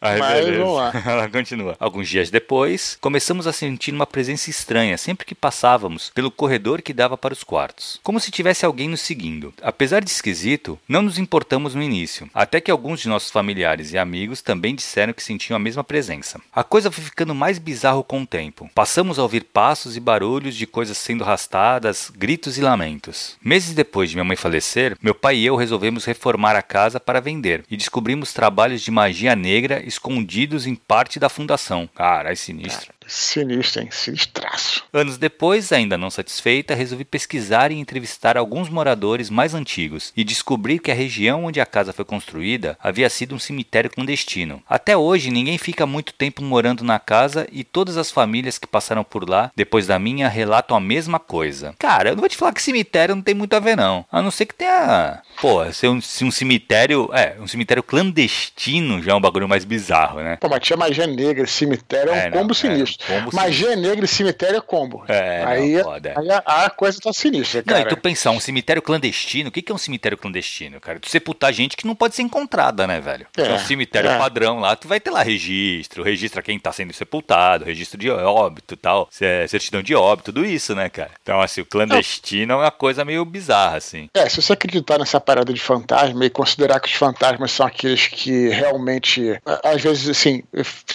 Aí, 0.01 0.19
Mas 0.19 0.45
beleza. 0.45 0.63
vamos 0.63 0.77
lá. 0.77 0.91
Ela 1.05 1.29
continua. 1.29 1.75
Alguns 1.79 2.09
dias 2.09 2.29
depois, 2.29 2.97
começamos 3.00 3.47
a 3.47 3.53
sentir 3.53 3.94
uma 3.94 4.05
presença 4.07 4.50
estranha 4.50 4.97
sempre 4.97 5.25
que 5.25 5.35
passávamos 5.35 6.11
pelo 6.13 6.31
corredor 6.31 6.81
que 6.81 6.94
dava 6.94 7.17
para 7.17 7.33
os 7.33 7.44
quartos. 7.44 8.00
Como 8.03 8.19
se 8.19 8.31
tivesse 8.31 8.65
alguém 8.65 8.89
nos 8.89 9.01
seguindo. 9.01 9.53
Apesar 9.61 10.03
de 10.03 10.09
esquisito, 10.09 10.79
não 10.88 11.01
nos 11.01 11.17
importamos 11.17 11.75
no 11.75 11.81
início. 11.81 12.29
Até 12.33 12.59
que 12.59 12.71
alguns 12.71 13.01
de 13.01 13.09
nossos 13.09 13.31
familiares 13.31 13.91
e 13.91 13.97
amigos 13.97 14.41
também 14.41 14.75
disseram 14.75 15.13
que 15.13 15.23
sentiam 15.23 15.42
a 15.51 15.59
mesma 15.59 15.83
presença. 15.83 16.39
A 16.53 16.63
coisa 16.63 16.91
foi 16.91 17.03
ficando 17.03 17.35
mais 17.35 17.59
bizarro 17.59 18.03
com 18.03 18.21
o 18.21 18.27
tempo. 18.27 18.69
Passamos 18.73 19.19
a 19.19 19.23
ouvir 19.23 19.43
passos 19.43 19.97
e 19.97 19.99
barulhos 19.99 20.55
de 20.55 20.65
coisas 20.65 20.97
sendo 20.97 21.23
arrastadas, 21.23 22.11
gritos 22.15 22.57
e 22.57 22.61
lamentos. 22.61 23.35
Meses 23.43 23.73
depois 23.73 24.09
de 24.09 24.15
minha 24.15 24.23
mãe 24.23 24.37
falecer, 24.37 24.95
meu 25.01 25.15
pai 25.15 25.37
e 25.37 25.45
eu 25.45 25.55
resolvemos 25.55 26.05
reformar 26.05 26.55
a 26.55 26.61
casa 26.61 26.99
para 26.99 27.19
vender 27.19 27.65
e 27.69 27.75
descobrimos 27.75 28.31
trabalhos 28.31 28.81
de 28.81 28.91
magia 28.91 29.35
negra 29.35 29.83
escondidos 29.85 30.67
em 30.67 30.75
parte 30.75 31.19
da 31.19 31.27
fundação. 31.27 31.89
Caralho, 31.93 32.37
sinistro. 32.37 32.93
Sinistro, 33.13 33.81
hein? 33.81 33.89
Sinistraço. 33.92 34.83
Anos 34.92 35.18
depois, 35.18 35.71
ainda 35.71 35.98
não 35.98 36.10
satisfeita, 36.10 36.74
resolvi 36.74 37.06
pesquisar 37.06 37.71
e 37.71 37.77
entrevistar 37.77 38.38
alguns 38.38 38.69
moradores 38.69 39.30
mais 39.30 39.54
antigos 39.54 40.12
e 40.18 40.24
descobri 40.24 40.80
que 40.80 40.92
a 40.92 40.95
região 40.95 41.45
onde 41.45 41.62
a 41.62 41.65
casa 41.65 41.94
foi 41.94 42.04
construída 42.04 42.77
havia 42.81 43.10
sido 43.10 43.36
um 43.36 43.39
cemitério 43.39 43.89
clandestino. 43.89 44.62
Até 44.68 44.98
hoje, 44.98 45.30
ninguém 45.30 45.57
fica 45.57 45.86
muito 45.86 46.13
tempo 46.13 46.44
morando 46.44 46.83
na 46.83 47.00
casa 47.00 47.48
e 47.51 47.63
todas 47.63 47.98
as 47.98 48.10
famílias 48.10 48.57
que 48.57 48.68
passaram 48.68 49.04
por 49.04 49.30
lá, 49.30 49.51
depois 49.56 49.88
da 49.88 50.00
minha, 50.00 50.27
relatam 50.27 50.75
a 50.75 50.81
mesma 50.81 51.19
coisa. 51.19 51.75
Cara, 51.77 52.10
eu 52.10 52.15
não 52.15 52.21
vou 52.21 52.30
te 52.30 52.38
falar 52.38 52.54
que 52.54 52.62
cemitério 52.62 53.15
não 53.15 53.21
tem 53.21 53.36
muito 53.36 53.56
a 53.56 53.60
ver, 53.60 53.77
não. 53.77 54.06
A 54.12 54.21
não 54.21 54.31
ser 54.31 54.45
que 54.45 54.56
tenha. 54.56 55.21
Pô, 55.39 55.71
se 55.71 55.88
um, 55.88 56.01
se 56.01 56.24
um 56.25 56.31
cemitério. 56.31 57.10
É, 57.13 57.36
um 57.39 57.48
cemitério 57.48 57.83
clandestino 57.83 59.01
já 59.01 59.12
é 59.12 59.15
um 59.15 59.21
bagulho 59.21 59.48
mais 59.48 59.65
bizarro, 59.65 60.19
né? 60.19 60.38
Pô, 60.38 60.50
mas 60.50 60.62
tinha 60.62 60.77
magia 60.77 61.06
negra, 61.06 61.45
cemitério 61.45 62.12
é 62.12 62.13
um 62.13 62.17
é, 62.17 62.32
combo 62.32 62.48
não, 62.48 62.53
sinistro. 62.53 63.02
Combo 63.07 63.36
Magia 63.36 63.69
sinistro. 63.69 63.81
negra 63.81 64.05
e 64.05 64.07
cemitério 64.07 64.57
é 64.57 64.62
combo. 64.62 65.03
É, 65.07 65.43
aí, 65.45 65.74
não, 65.74 65.83
pode, 65.83 66.07
é. 66.07 66.13
aí 66.17 66.31
a, 66.31 66.38
a, 66.65 66.69
coisa 66.69 67.00
tá 67.00 67.12
sinistra, 67.12 67.63
cara. 67.63 67.79
Não, 67.79 67.86
e 67.86 67.89
tu 67.89 67.98
pensar, 67.98 68.31
um 68.31 68.39
cemitério 68.39 68.81
clandestino, 68.81 69.50
o 69.50 69.51
que, 69.51 69.62
que 69.62 69.72
é 69.72 69.75
um 69.75 69.77
cemitério 69.77 70.17
clandestino, 70.17 70.79
cara? 70.79 71.00
Tu 71.00 71.10
sepultar 71.10 71.53
gente 71.53 71.75
que 71.75 71.86
não 71.86 71.95
pode 71.95 72.15
ser 72.15 72.22
encontrada, 72.22 72.88
né, 72.88 73.01
velho? 73.01 73.27
É, 73.38 73.41
é 73.41 73.53
um 73.53 73.60
cemitério 73.60 74.10
é. 74.10 74.17
padrão 74.17 74.60
lá, 74.60 74.75
tu 74.75 74.88
vai 74.88 75.00
ter 75.00 75.10
lá 75.10 75.22
registro, 75.22 76.03
registra 76.03 76.41
quem 76.41 76.57
tá 76.57 76.72
sendo 76.72 76.93
sepultado, 76.93 77.65
registro 77.65 77.98
de 77.98 78.10
óbito 78.10 78.77
tal, 78.77 79.10
certidão 79.12 79.81
de 79.81 79.95
óbito, 79.95 80.31
tudo 80.31 80.45
isso, 80.45 80.74
né, 80.74 80.89
cara? 80.89 81.12
Então, 81.22 81.41
assim, 81.41 81.62
o 81.62 81.65
clandestino 81.65 82.53
é 82.53 82.57
uma 82.57 82.72
coisa 82.72 83.03
meio 83.03 83.25
bizarra, 83.25 83.77
assim. 83.77 84.10
É, 84.13 84.27
se 84.29 84.41
você 84.41 84.53
acreditar 84.53 84.98
nessa 84.98 85.19
parada 85.19 85.53
de 85.53 85.60
fantasma 85.60 86.25
e 86.25 86.29
considerar 86.29 86.79
que 86.79 86.88
os 86.88 86.93
fantasmas 86.93 87.51
são 87.51 87.65
aqueles 87.65 88.07
que 88.07 88.50
realmente, 88.50 89.39
às 89.63 89.81
vezes, 89.81 90.10
assim, 90.10 90.43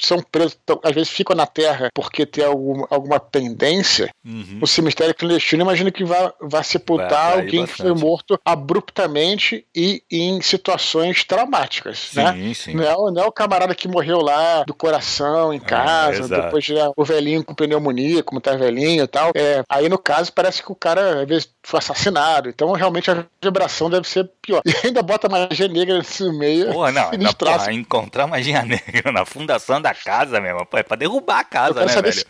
são 0.00 0.22
presos, 0.22 0.58
às 0.82 0.94
vezes 0.94 1.10
ficam 1.10 1.36
na 1.36 1.46
Terra 1.46 1.87
porque 1.94 2.26
tem 2.26 2.44
algum, 2.44 2.84
alguma 2.90 3.20
pendência, 3.20 4.10
uhum. 4.24 4.58
o 4.62 4.66
cemitério 4.66 5.14
clandestino 5.14 5.62
imagina 5.62 5.90
que 5.90 6.04
vai, 6.04 6.30
vai 6.40 6.64
sepultar 6.64 7.32
vai 7.32 7.40
alguém 7.40 7.66
que 7.66 7.72
foi 7.72 7.94
morto 7.94 8.38
abruptamente 8.44 9.64
e 9.74 10.02
em 10.10 10.40
situações 10.40 11.24
traumáticas, 11.24 11.98
sim, 11.98 12.22
né? 12.22 12.54
Sim. 12.54 12.74
Não, 12.74 12.84
é, 12.84 13.12
não 13.12 13.22
é 13.22 13.26
o 13.26 13.32
camarada 13.32 13.74
que 13.74 13.88
morreu 13.88 14.20
lá 14.20 14.64
do 14.64 14.74
coração 14.74 15.52
em 15.52 15.58
é, 15.58 15.60
casa, 15.60 16.34
é, 16.34 16.42
depois 16.42 16.64
já 16.64 16.90
o 16.96 17.04
velhinho 17.04 17.44
com 17.44 17.54
pneumonia, 17.54 18.22
como 18.22 18.40
tá 18.40 18.56
velhinho 18.56 19.04
e 19.04 19.06
tal. 19.06 19.32
É, 19.34 19.62
aí 19.68 19.88
no 19.88 19.98
caso 19.98 20.32
parece 20.32 20.62
que 20.62 20.72
o 20.72 20.76
cara 20.76 21.22
às 21.22 21.28
vezes 21.28 21.48
foi 21.62 21.78
assassinado, 21.78 22.48
então 22.48 22.72
realmente 22.72 23.10
a 23.10 23.24
vibração 23.42 23.90
deve 23.90 24.08
ser 24.08 24.28
pior. 24.42 24.62
E 24.78 24.86
ainda 24.86 25.02
bota 25.02 25.28
magia 25.28 25.66
negra 25.66 26.00
no 26.20 26.38
meio. 26.38 26.72
Pô, 26.72 26.90
não, 26.90 27.10
não 27.18 27.32
porra, 27.32 27.72
encontrar 27.72 28.26
magia 28.26 28.62
negra 28.64 29.10
na 29.10 29.24
fundação 29.24 29.80
da 29.80 29.94
casa 29.94 30.40
mesmo, 30.40 30.64
pô, 30.66 30.78
é 30.78 30.82
pra 30.82 30.96
derrubar 30.96 31.40
a 31.40 31.44
casa, 31.44 31.77
né, 31.86 32.02
velho? 32.02 32.12
Se, 32.12 32.24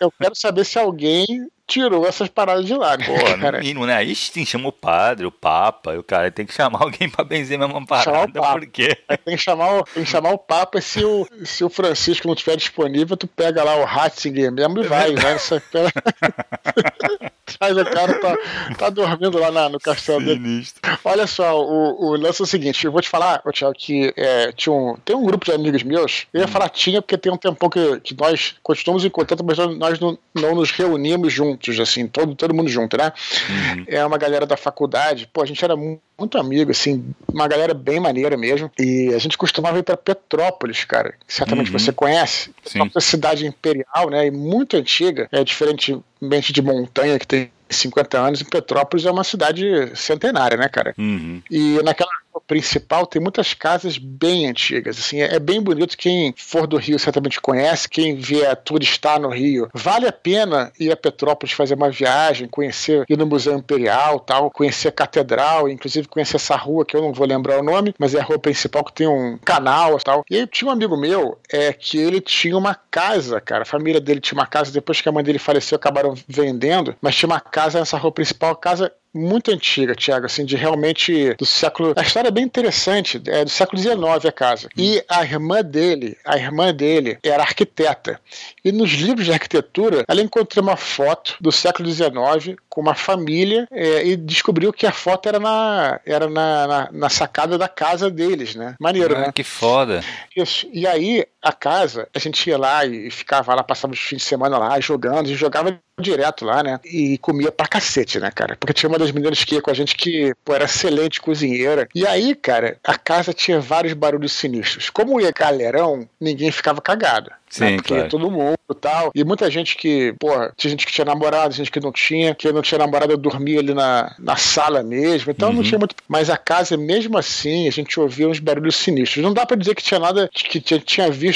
eu 0.00 0.12
quero 0.20 0.34
saber 0.34 0.64
se 0.64 0.78
alguém 0.78 1.26
tirou 1.66 2.06
essas 2.06 2.28
paradas 2.28 2.66
de 2.66 2.74
lá, 2.74 2.96
né? 2.96 3.06
Pô, 3.06 3.38
cara? 3.38 3.60
mínimo, 3.62 3.86
né? 3.86 3.96
Aí 3.96 4.14
sim, 4.14 4.44
chama 4.44 4.68
o 4.68 4.72
padre, 4.72 5.26
o 5.26 5.30
papa, 5.30 5.94
e 5.94 5.98
o 5.98 6.02
cara 6.02 6.30
tem 6.30 6.46
que 6.46 6.52
chamar 6.52 6.82
alguém 6.84 7.08
pra 7.08 7.24
benzer 7.24 7.60
a 7.60 7.66
mesma 7.66 7.86
parada, 7.86 8.40
por 8.40 8.66
quê? 8.66 8.96
Tem 9.24 9.36
que, 9.36 9.42
chamar 9.42 9.78
o, 9.78 9.84
tem 9.84 10.04
que 10.04 10.10
chamar 10.10 10.32
o 10.32 10.38
papa 10.38 10.80
se 10.80 11.04
o, 11.04 11.26
se 11.44 11.64
o 11.64 11.70
Francisco 11.70 12.26
não 12.26 12.34
estiver 12.34 12.56
disponível, 12.56 13.16
tu 13.16 13.26
pega 13.26 13.64
lá 13.64 13.76
o 13.76 13.84
Ratzinger 13.84 14.52
mesmo 14.52 14.80
e 14.80 14.86
vai, 14.86 15.12
né? 15.12 15.36
Traz 17.44 17.76
o 17.76 17.84
cara, 17.84 18.14
tá, 18.20 18.38
tá 18.78 18.90
dormindo 18.90 19.38
lá 19.38 19.50
na, 19.50 19.68
no 19.68 19.78
castelo 19.78 20.20
Sinistro. 20.20 20.80
dele. 20.82 20.98
Olha 21.04 21.26
só, 21.26 21.60
o, 21.60 22.10
o 22.10 22.16
lance 22.16 22.40
é 22.40 22.44
o 22.44 22.46
seguinte, 22.46 22.84
eu 22.84 22.92
vou 22.92 23.00
te 23.00 23.08
falar, 23.08 23.42
Thiago, 23.52 23.74
que 23.76 24.12
é, 24.16 24.52
tinha 24.52 24.72
um, 24.72 24.96
tem 25.04 25.14
um 25.14 25.24
grupo 25.24 25.44
de 25.44 25.52
amigos 25.52 25.82
meus, 25.82 26.26
eu 26.32 26.40
ia 26.40 26.46
hum. 26.46 26.48
falar 26.48 26.68
tinha 26.68 27.02
porque 27.02 27.18
tem 27.18 27.32
um 27.32 27.36
tempão 27.36 27.68
que, 27.68 28.00
que 28.00 28.16
nós 28.18 28.54
continuamos 28.62 29.04
em 29.04 29.10
contato, 29.10 29.44
mas 29.44 29.58
nós 29.76 29.98
não, 30.00 30.18
não 30.34 30.54
nos 30.54 30.70
reunimos 30.70 31.32
juntos, 31.32 31.78
assim, 31.78 32.06
todo, 32.06 32.34
todo 32.34 32.54
mundo 32.54 32.68
junto, 32.68 32.96
né? 32.96 33.12
Uhum. 33.48 33.84
É 33.86 34.04
uma 34.04 34.18
galera 34.18 34.46
da 34.46 34.56
faculdade, 34.56 35.28
pô, 35.32 35.42
a 35.42 35.46
gente 35.46 35.64
era 35.64 35.76
muito 36.18 36.38
amigo, 36.38 36.70
assim, 36.70 37.04
uma 37.32 37.48
galera 37.48 37.74
bem 37.74 37.98
maneira 37.98 38.36
mesmo. 38.36 38.70
E 38.78 39.12
a 39.14 39.18
gente 39.18 39.36
costumava 39.36 39.78
ir 39.78 39.82
para 39.82 39.96
Petrópolis, 39.96 40.84
cara, 40.84 41.14
que 41.26 41.34
certamente 41.34 41.70
uhum. 41.70 41.78
você 41.78 41.92
conhece. 41.92 42.50
Sim. 42.64 42.80
Uma 42.80 43.00
cidade 43.00 43.46
imperial, 43.46 44.10
né? 44.10 44.26
E 44.26 44.30
muito 44.30 44.76
antiga, 44.76 45.28
é 45.32 45.42
diferentemente 45.42 46.52
de 46.52 46.62
montanha 46.62 47.18
que 47.18 47.26
50 47.76 48.18
anos, 48.18 48.40
em 48.40 48.44
Petrópolis 48.44 49.04
é 49.06 49.10
uma 49.10 49.24
cidade 49.24 49.64
centenária, 49.94 50.56
né, 50.56 50.68
cara? 50.68 50.94
Uhum. 50.98 51.42
E 51.50 51.80
naquela 51.82 52.10
principal 52.40 53.06
tem 53.06 53.20
muitas 53.20 53.54
casas 53.54 53.98
bem 53.98 54.46
antigas, 54.48 54.98
assim, 54.98 55.20
é, 55.20 55.38
bem 55.38 55.60
bonito. 55.60 55.96
Quem 55.96 56.34
for 56.36 56.66
do 56.66 56.76
Rio 56.76 56.98
certamente 56.98 57.40
conhece, 57.40 57.88
quem 57.88 58.16
vier 58.16 58.54
turistar 58.56 59.20
no 59.20 59.28
Rio, 59.28 59.68
vale 59.74 60.06
a 60.06 60.12
pena 60.12 60.72
ir 60.78 60.90
a 60.90 60.96
Petrópolis 60.96 61.54
fazer 61.54 61.74
uma 61.74 61.90
viagem, 61.90 62.48
conhecer, 62.48 63.04
ir 63.08 63.16
no 63.16 63.26
Museu 63.26 63.54
Imperial, 63.54 64.20
tal, 64.20 64.50
conhecer 64.50 64.88
a 64.88 64.92
catedral, 64.92 65.68
inclusive 65.68 66.08
conhecer 66.08 66.36
essa 66.36 66.56
rua 66.56 66.84
que 66.84 66.96
eu 66.96 67.02
não 67.02 67.12
vou 67.12 67.26
lembrar 67.26 67.58
o 67.58 67.62
nome, 67.62 67.94
mas 67.98 68.14
é 68.14 68.20
a 68.20 68.24
rua 68.24 68.38
principal 68.38 68.84
que 68.84 68.92
tem 68.92 69.06
um 69.06 69.38
canal, 69.38 69.98
tal. 69.98 70.24
E 70.30 70.36
aí 70.36 70.46
tinha 70.46 70.68
um 70.68 70.72
amigo 70.72 70.96
meu, 70.96 71.38
é 71.50 71.72
que 71.72 71.98
ele 71.98 72.20
tinha 72.20 72.56
uma 72.56 72.74
casa, 72.74 73.40
cara, 73.40 73.62
a 73.62 73.66
família 73.66 74.00
dele 74.00 74.20
tinha 74.20 74.38
uma 74.38 74.46
casa 74.46 74.72
depois 74.72 75.00
que 75.00 75.08
a 75.08 75.12
mãe 75.12 75.24
dele 75.24 75.38
faleceu, 75.38 75.76
acabaram 75.76 76.14
vendendo, 76.28 76.94
mas 77.00 77.16
tinha 77.16 77.28
uma 77.28 77.40
casa 77.40 77.78
nessa 77.78 77.96
rua 77.96 78.12
principal, 78.12 78.56
casa 78.56 78.92
muito 79.14 79.52
antiga, 79.52 79.94
Tiago, 79.94 80.26
assim, 80.26 80.44
de 80.44 80.56
realmente 80.56 81.34
do 81.34 81.46
século. 81.46 81.94
A 81.96 82.02
história 82.02 82.28
é 82.28 82.32
bem 82.32 82.44
interessante, 82.44 83.22
é 83.26 83.44
do 83.44 83.50
século 83.50 83.80
XIX 83.80 84.24
a 84.26 84.32
casa. 84.32 84.68
E 84.76 85.02
a 85.08 85.22
irmã 85.22 85.62
dele, 85.62 86.16
a 86.24 86.36
irmã 86.36 86.74
dele 86.74 87.18
era 87.22 87.42
arquiteta. 87.42 88.20
E 88.64 88.72
nos 88.72 88.90
livros 88.90 89.24
de 89.24 89.32
arquitetura, 89.32 90.04
ela 90.08 90.20
encontrou 90.20 90.64
uma 90.64 90.76
foto 90.76 91.36
do 91.40 91.52
século 91.52 91.90
XIX 91.90 92.56
com 92.68 92.80
uma 92.80 92.94
família 92.94 93.68
é, 93.70 94.06
e 94.06 94.16
descobriu 94.16 94.72
que 94.72 94.86
a 94.86 94.92
foto 94.92 95.28
era 95.28 95.38
na, 95.38 96.00
era 96.04 96.28
na, 96.28 96.66
na, 96.66 96.88
na 96.92 97.08
sacada 97.08 97.56
da 97.56 97.68
casa 97.68 98.10
deles, 98.10 98.54
né? 98.54 98.74
Maneiro, 98.80 99.14
ah, 99.16 99.20
né? 99.20 99.32
Que 99.32 99.44
foda. 99.44 100.02
Isso. 100.36 100.66
E 100.72 100.86
aí, 100.86 101.24
a 101.44 101.52
casa, 101.52 102.08
a 102.14 102.18
gente 102.18 102.48
ia 102.48 102.56
lá 102.56 102.86
e 102.86 103.10
ficava 103.10 103.54
lá, 103.54 103.62
passava 103.62 103.92
os 103.92 104.00
fins 104.00 104.18
de 104.18 104.24
semana 104.24 104.56
lá 104.56 104.80
jogando, 104.80 105.28
e 105.28 105.34
jogava 105.34 105.78
direto 106.00 106.44
lá, 106.44 106.62
né? 106.62 106.80
E 106.84 107.18
comia 107.18 107.52
pra 107.52 107.68
cacete, 107.68 108.18
né, 108.18 108.30
cara? 108.30 108.56
Porque 108.58 108.72
tinha 108.72 108.88
uma 108.88 108.98
das 108.98 109.12
meninas 109.12 109.44
que 109.44 109.54
ia 109.54 109.62
com 109.62 109.70
a 109.70 109.74
gente 109.74 109.94
que 109.94 110.34
pô, 110.44 110.54
era 110.54 110.64
excelente 110.64 111.20
cozinheira. 111.20 111.86
E 111.94 112.06
aí, 112.06 112.34
cara, 112.34 112.78
a 112.82 112.96
casa 112.96 113.32
tinha 113.32 113.60
vários 113.60 113.92
barulhos 113.92 114.32
sinistros. 114.32 114.90
Como 114.90 115.20
ia 115.20 115.30
galerão, 115.30 116.08
ninguém 116.20 116.50
ficava 116.50 116.80
cagado. 116.80 117.30
Sim, 117.48 117.64
né? 117.64 117.76
Porque 117.76 117.94
claro. 117.94 118.08
todo 118.08 118.30
mundo 118.30 118.58
e 118.68 118.74
tal. 118.74 119.12
E 119.14 119.22
muita 119.22 119.48
gente 119.48 119.76
que, 119.76 120.12
porra, 120.18 120.52
tinha 120.56 120.70
gente 120.70 120.84
que 120.84 120.92
tinha 120.92 121.04
namorado, 121.04 121.54
gente 121.54 121.70
que 121.70 121.78
não 121.78 121.92
tinha. 121.92 122.34
Que 122.34 122.50
não 122.50 122.62
tinha 122.62 122.78
namorado, 122.78 123.16
dormia 123.16 123.60
ali 123.60 123.72
na, 123.72 124.12
na 124.18 124.34
sala 124.34 124.82
mesmo. 124.82 125.30
Então 125.30 125.50
uhum. 125.50 125.56
não 125.56 125.62
tinha 125.62 125.78
muito. 125.78 125.94
Mas 126.08 126.28
a 126.28 126.36
casa, 126.36 126.76
mesmo 126.76 127.16
assim, 127.16 127.68
a 127.68 127.70
gente 127.70 128.00
ouvia 128.00 128.28
uns 128.28 128.40
barulhos 128.40 128.74
sinistros. 128.74 129.22
Não 129.22 129.32
dá 129.32 129.46
para 129.46 129.56
dizer 129.56 129.76
que 129.76 129.82
tinha 129.82 130.00
nada, 130.00 130.28
que 130.32 130.60
tinha 130.60 131.08
visto 131.10 131.33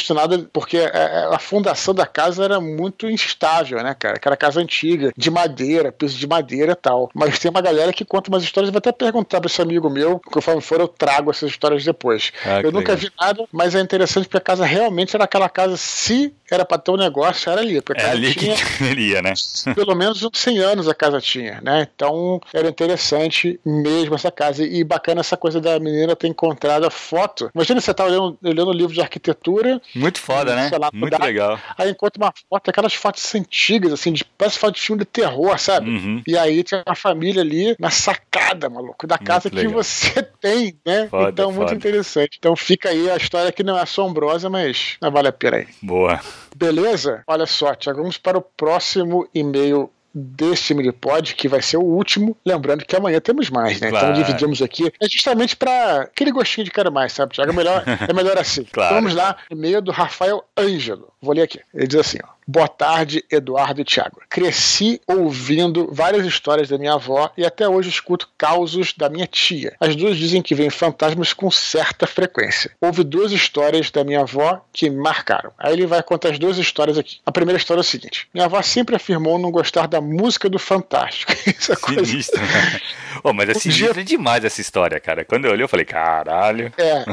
porque 0.53 0.79
a, 0.79 1.35
a, 1.35 1.39
fundação 1.39 1.95
da 1.95 2.07
casa 2.07 2.45
era 2.45 2.61
muito 2.61 3.09
instável, 3.09 3.83
né, 3.83 3.95
cara? 3.99 4.17
Aquela 4.17 4.37
casa 4.37 4.61
antiga, 4.61 5.13
de 5.17 5.31
madeira, 5.31 5.93
piso 5.93 6.19
de 6.19 6.27
madeira 6.27 6.73
e 6.73 6.77
tal. 6.77 7.11
Mas 7.15 7.39
tem 7.39 7.51
uma 7.51 7.61
galera 7.61 7.93
que 7.93 8.05
conta 8.05 8.31
umas 8.31 8.43
histórias, 8.43 8.69
eu 8.69 8.73
vou 8.73 8.79
até 8.79 8.93
perguntar 8.93 9.41
pra 9.41 9.49
esse 9.49 9.61
amigo 9.61 9.89
meu, 9.89 10.21
conforme 10.21 10.61
for, 10.61 10.81
eu 10.81 10.89
trago 10.89 11.31
essas 11.31 11.51
histórias 11.51 11.85
depois. 11.85 12.33
Ah, 12.45 12.61
eu 12.61 12.73
nunca 12.73 12.93
legal. 12.93 12.97
vi 12.97 13.13
nada, 13.21 13.45
mas 13.53 13.75
é 13.75 13.81
interessante 13.81 14.25
porque 14.25 14.39
a 14.39 14.41
casa 14.41 14.65
realmente 14.65 15.15
era 15.15 15.25
aquela 15.25 15.49
casa 15.49 15.77
se 15.77 16.35
era 16.55 16.65
para 16.65 16.79
ter 16.79 16.91
um 16.91 16.97
negócio, 16.97 17.51
era 17.51 17.61
ali. 17.61 17.81
Porque 17.81 18.03
é 18.03 18.11
ali 18.11 18.35
tinha, 18.35 18.55
que 18.57 18.79
teria, 18.79 19.23
né? 19.23 19.35
pelo 19.75 19.95
menos 19.95 20.23
uns 20.23 20.39
100 20.39 20.59
anos 20.59 20.89
a 20.89 20.95
casa 20.95 21.21
tinha, 21.21 21.61
né? 21.63 21.87
Então 21.95 22.41
era 22.53 22.69
interessante 22.69 23.59
mesmo 23.65 24.15
essa 24.15 24.31
casa. 24.31 24.65
E 24.65 24.83
bacana 24.85 25.21
essa 25.21 25.37
coisa 25.37 25.61
da 25.61 25.79
menina 25.79 26.17
ter 26.17 26.29
encontrado 26.29 26.87
a 26.87 26.91
foto. 26.91 27.51
Imagina 27.55 27.81
você 27.81 27.95
tá 27.95 28.05
olhando, 28.05 28.39
olhando 28.43 28.71
um 28.71 28.75
livro 28.75 28.95
de 28.95 29.01
arquitetura. 29.01 29.81
Muito 29.95 30.21
foda, 30.21 30.55
né? 30.55 30.71
Lá, 30.79 30.91
Muito 30.93 31.21
legal. 31.23 31.59
Aí 31.77 31.91
encontra 31.91 32.23
uma 32.23 32.33
foto, 32.49 32.69
aquelas 32.69 32.95
fotos 32.95 33.35
antigas, 33.35 33.93
assim, 33.93 34.13
de, 34.13 34.25
parece 34.25 34.59
foto 34.59 34.75
de 34.75 34.81
filme 34.81 35.01
de 35.01 35.07
terror, 35.07 35.59
sabe? 35.59 35.91
Uhum. 35.91 36.23
E 36.27 36.37
aí 36.37 36.63
tinha 36.63 36.83
uma 36.87 36.95
família 36.95 37.43
ali 37.43 37.77
na 37.79 37.91
sacada, 37.91 38.69
maluco, 38.69 39.07
da 39.07 39.19
casa 39.19 39.51
que 39.51 39.67
você 39.69 40.23
tem, 40.41 40.77
né? 40.85 41.09
Foda, 41.09 41.31
então, 41.31 41.53
foda. 41.53 41.57
muito 41.59 41.75
interessante. 41.75 42.37
Então 42.39 42.55
fica 42.57 42.91
aí 42.91 43.11
a 43.11 43.17
história 43.17 43.53
que 43.53 43.63
não 43.63 43.77
é 43.79 43.83
assombrosa, 43.83 44.49
mas 44.49 44.97
não 45.01 45.11
vale 45.11 45.29
a 45.29 45.33
pena 45.33 45.59
aí. 45.59 45.67
Boa. 45.83 46.21
Beleza? 46.57 47.23
Olha 47.27 47.47
só, 47.47 47.75
Tiago, 47.75 48.01
vamos 48.01 48.19
para 48.19 48.39
o 48.39 48.43
próximo 48.43 49.29
e-mail 49.35 49.91
deste 50.15 50.75
Minipod, 50.75 51.35
que 51.35 51.49
vai 51.49 51.63
ser 51.63 51.77
o 51.77 51.85
último. 51.85 52.37
Lembrando 52.45 52.85
que 52.85 52.97
amanhã 52.97 53.21
temos 53.21 53.51
mais, 53.51 53.81
né? 53.81 53.89
Então 53.89 54.01
claro. 54.01 54.07
Então 54.09 54.23
dividimos 54.23 54.63
aqui. 54.63 54.93
É 55.01 55.09
justamente 55.09 55.57
para 55.57 56.03
aquele 56.03 56.33
gostinho 56.33 56.65
de 56.65 56.71
quero 56.71 56.91
mais, 56.91 57.13
sabe, 57.13 57.35
Tiago? 57.35 57.53
É 57.53 57.55
melhor, 57.55 57.85
é 57.87 58.13
melhor 58.13 58.39
assim. 58.39 58.65
Claro. 58.73 58.95
Então 58.95 59.03
vamos 59.03 59.15
lá, 59.15 59.37
e-mail 59.51 59.81
do 59.81 59.91
Rafael 59.91 60.45
Ângelo. 60.57 61.13
Vou 61.21 61.35
ler 61.35 61.43
aqui. 61.43 61.61
Ele 61.73 61.87
diz 61.87 62.01
assim: 62.01 62.19
ó. 62.23 62.38
Boa 62.51 62.67
tarde, 62.67 63.23
Eduardo 63.31 63.83
e 63.83 63.85
Tiago. 63.85 64.23
Cresci 64.27 64.99
ouvindo 65.07 65.91
várias 65.93 66.25
histórias 66.25 66.67
da 66.67 66.79
minha 66.79 66.95
avó 66.95 67.31
e 67.37 67.45
até 67.45 67.69
hoje 67.69 67.91
escuto 67.91 68.27
causos 68.39 68.95
da 68.95 69.11
minha 69.11 69.27
tia. 69.27 69.77
As 69.79 69.95
duas 69.95 70.17
dizem 70.17 70.41
que 70.41 70.55
vêm 70.55 70.71
fantasmas 70.71 71.35
com 71.35 71.51
certa 71.51 72.07
frequência. 72.07 72.71
Houve 72.81 73.05
duas 73.05 73.33
histórias 73.33 73.91
da 73.91 74.03
minha 74.03 74.23
avó 74.23 74.63
que 74.73 74.89
me 74.89 74.97
marcaram. 74.97 75.53
Aí 75.59 75.75
ele 75.75 75.87
vai 75.87 76.03
contar 76.03 76.31
as 76.31 76.39
duas 76.39 76.57
histórias 76.57 76.97
aqui. 76.97 77.19
A 77.27 77.31
primeira 77.31 77.59
história 77.59 77.81
é 77.81 77.83
o 77.83 77.85
seguinte: 77.85 78.27
minha 78.33 78.47
avó 78.47 78.63
sempre 78.63 78.97
afirmou 78.97 79.39
não 79.39 79.51
gostar 79.51 79.87
da 79.87 80.01
música 80.01 80.49
do 80.49 80.59
Fantástico. 80.59 81.31
Isso 81.47 81.75
é 81.75 81.77
Sinistro. 81.77 82.41
Coisa... 82.49 82.81
oh, 83.25 83.35
mas 83.35 83.51
é 83.51 83.55
sinistro 83.55 83.93
dia... 83.93 84.05
demais 84.05 84.43
essa 84.43 84.63
história, 84.63 84.99
cara. 84.99 85.23
Quando 85.23 85.45
eu 85.45 85.51
olhei, 85.51 85.65
eu 85.65 85.69
falei, 85.69 85.85
caralho. 85.85 86.73
É, 86.79 87.05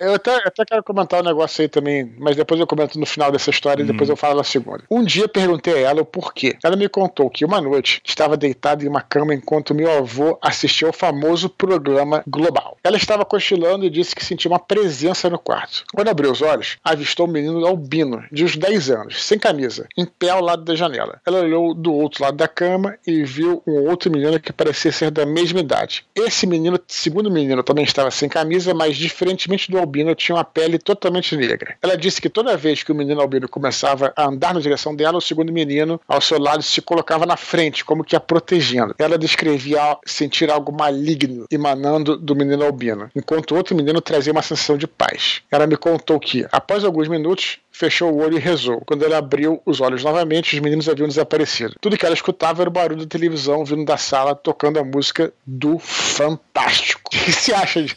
eu 0.00 0.14
até, 0.14 0.34
até 0.44 0.64
quero 0.64 0.82
comentar 0.82 1.20
um 1.20 1.24
negócio 1.24 1.62
aí 1.62 1.68
também, 1.68 2.12
mas 2.18 2.34
depois 2.34 2.58
eu 2.58 2.66
comento 2.66 2.98
no 2.98 3.06
final 3.06 3.30
dessa 3.30 3.50
história 3.50 3.84
e 3.84 3.86
depois 3.86 4.08
hum. 4.08 4.14
eu 4.14 4.16
falo 4.16 4.40
a 4.40 4.44
segunda 4.44 4.63
Um 4.90 5.04
dia 5.04 5.28
perguntei 5.28 5.74
a 5.74 5.90
ela 5.90 6.02
o 6.02 6.04
porquê. 6.04 6.56
Ela 6.62 6.76
me 6.76 6.88
contou 6.88 7.30
que 7.30 7.44
uma 7.44 7.60
noite 7.60 8.00
estava 8.04 8.36
deitada 8.36 8.84
em 8.84 8.88
uma 8.88 9.00
cama 9.00 9.34
enquanto 9.34 9.74
meu 9.74 9.90
avô 9.90 10.38
assistia 10.40 10.88
ao 10.88 10.92
famoso 10.92 11.48
programa 11.48 12.22
Global. 12.26 12.76
Ela 12.82 12.96
estava 12.96 13.24
cochilando 13.24 13.84
e 13.84 13.90
disse 13.90 14.14
que 14.14 14.24
sentia 14.24 14.50
uma 14.50 14.58
presença 14.58 15.28
no 15.28 15.38
quarto. 15.38 15.84
Quando 15.92 16.08
abriu 16.08 16.30
os 16.30 16.42
olhos, 16.42 16.78
avistou 16.82 17.26
um 17.26 17.30
menino 17.30 17.66
albino, 17.66 18.24
de 18.30 18.44
uns 18.44 18.56
10 18.56 18.90
anos, 18.90 19.24
sem 19.24 19.38
camisa, 19.38 19.86
em 19.96 20.04
pé 20.04 20.30
ao 20.30 20.40
lado 20.40 20.64
da 20.64 20.74
janela. 20.74 21.20
Ela 21.26 21.40
olhou 21.40 21.74
do 21.74 21.92
outro 21.92 22.22
lado 22.22 22.36
da 22.36 22.48
cama 22.48 22.96
e 23.06 23.24
viu 23.24 23.62
um 23.66 23.88
outro 23.88 24.10
menino 24.10 24.40
que 24.40 24.52
parecia 24.52 24.92
ser 24.92 25.10
da 25.10 25.26
mesma 25.26 25.60
idade. 25.60 26.04
Esse 26.14 26.46
menino, 26.46 26.78
segundo 26.86 27.30
menino, 27.30 27.62
também 27.62 27.84
estava 27.84 28.10
sem 28.10 28.28
camisa, 28.28 28.72
mas 28.72 28.96
diferentemente 28.96 29.70
do 29.70 29.78
albino, 29.78 30.14
tinha 30.14 30.36
uma 30.36 30.44
pele 30.44 30.78
totalmente 30.78 31.36
negra. 31.36 31.76
Ela 31.82 31.96
disse 31.96 32.20
que 32.20 32.28
toda 32.28 32.56
vez 32.56 32.82
que 32.82 32.92
o 32.92 32.94
menino 32.94 33.20
albino 33.20 33.48
começava 33.48 34.12
a 34.16 34.26
andar 34.26 34.53
na 34.54 34.60
direção 34.60 34.94
dela, 34.94 35.18
o 35.18 35.22
segundo 35.22 35.52
menino, 35.52 36.00
ao 36.08 36.20
seu 36.20 36.38
lado, 36.38 36.62
se 36.62 36.80
colocava 36.80 37.26
na 37.26 37.36
frente, 37.36 37.84
como 37.84 38.04
que 38.04 38.16
a 38.16 38.20
protegendo. 38.20 38.94
Ela 38.98 39.18
descrevia 39.18 39.96
sentir 40.06 40.50
algo 40.50 40.72
maligno 40.72 41.46
emanando 41.50 42.16
do 42.16 42.34
menino 42.34 42.64
albino, 42.64 43.10
enquanto 43.14 43.52
o 43.52 43.56
outro 43.56 43.76
menino 43.76 44.00
trazia 44.00 44.32
uma 44.32 44.42
sensação 44.42 44.76
de 44.76 44.86
paz. 44.86 45.42
Ela 45.50 45.66
me 45.66 45.76
contou 45.76 46.18
que, 46.18 46.46
após 46.50 46.84
alguns 46.84 47.08
minutos, 47.08 47.58
fechou 47.74 48.12
o 48.12 48.22
olho 48.22 48.36
e 48.36 48.40
rezou. 48.40 48.80
Quando 48.86 49.04
ele 49.04 49.14
abriu 49.14 49.60
os 49.66 49.80
olhos 49.80 50.04
novamente, 50.04 50.54
os 50.54 50.60
meninos 50.60 50.88
haviam 50.88 51.08
desaparecido. 51.08 51.74
Tudo 51.80 51.98
que 51.98 52.06
ela 52.06 52.14
escutava 52.14 52.62
era 52.62 52.70
o 52.70 52.72
barulho 52.72 53.00
da 53.00 53.06
televisão 53.06 53.64
vindo 53.64 53.84
da 53.84 53.96
sala 53.96 54.34
tocando 54.34 54.78
a 54.78 54.84
música 54.84 55.32
do 55.44 55.78
Fantástico. 55.78 57.02
O 57.14 57.24
que 57.24 57.32
você 57.32 57.54
acha 57.54 57.80
disso? 57.82 57.96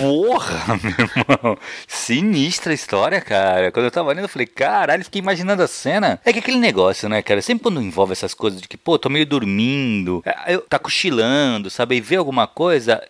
Porra, 0.00 0.78
meu 0.82 0.90
irmão. 0.90 1.58
Sinistra 1.86 2.72
a 2.72 2.74
história, 2.74 3.20
cara. 3.20 3.70
Quando 3.70 3.84
eu 3.84 3.90
tava 3.90 4.10
lendo, 4.10 4.24
eu 4.24 4.28
falei, 4.28 4.46
caralho, 4.46 5.04
fiquei 5.04 5.20
imaginando 5.20 5.62
cena 5.70 6.20
é 6.24 6.32
que 6.32 6.38
aquele 6.40 6.58
negócio, 6.58 7.08
né, 7.08 7.22
cara? 7.22 7.40
Sempre 7.40 7.62
quando 7.62 7.80
envolve 7.80 8.12
essas 8.12 8.34
coisas 8.34 8.60
de 8.60 8.68
que, 8.68 8.76
pô, 8.76 8.98
tô 8.98 9.08
meio 9.08 9.24
dormindo, 9.24 10.22
é, 10.26 10.54
eu 10.54 10.60
tá 10.60 10.78
cochilando, 10.78 11.70
sabe? 11.70 11.96
E 11.96 12.00
vê 12.00 12.16
alguma 12.16 12.46
coisa, 12.46 13.02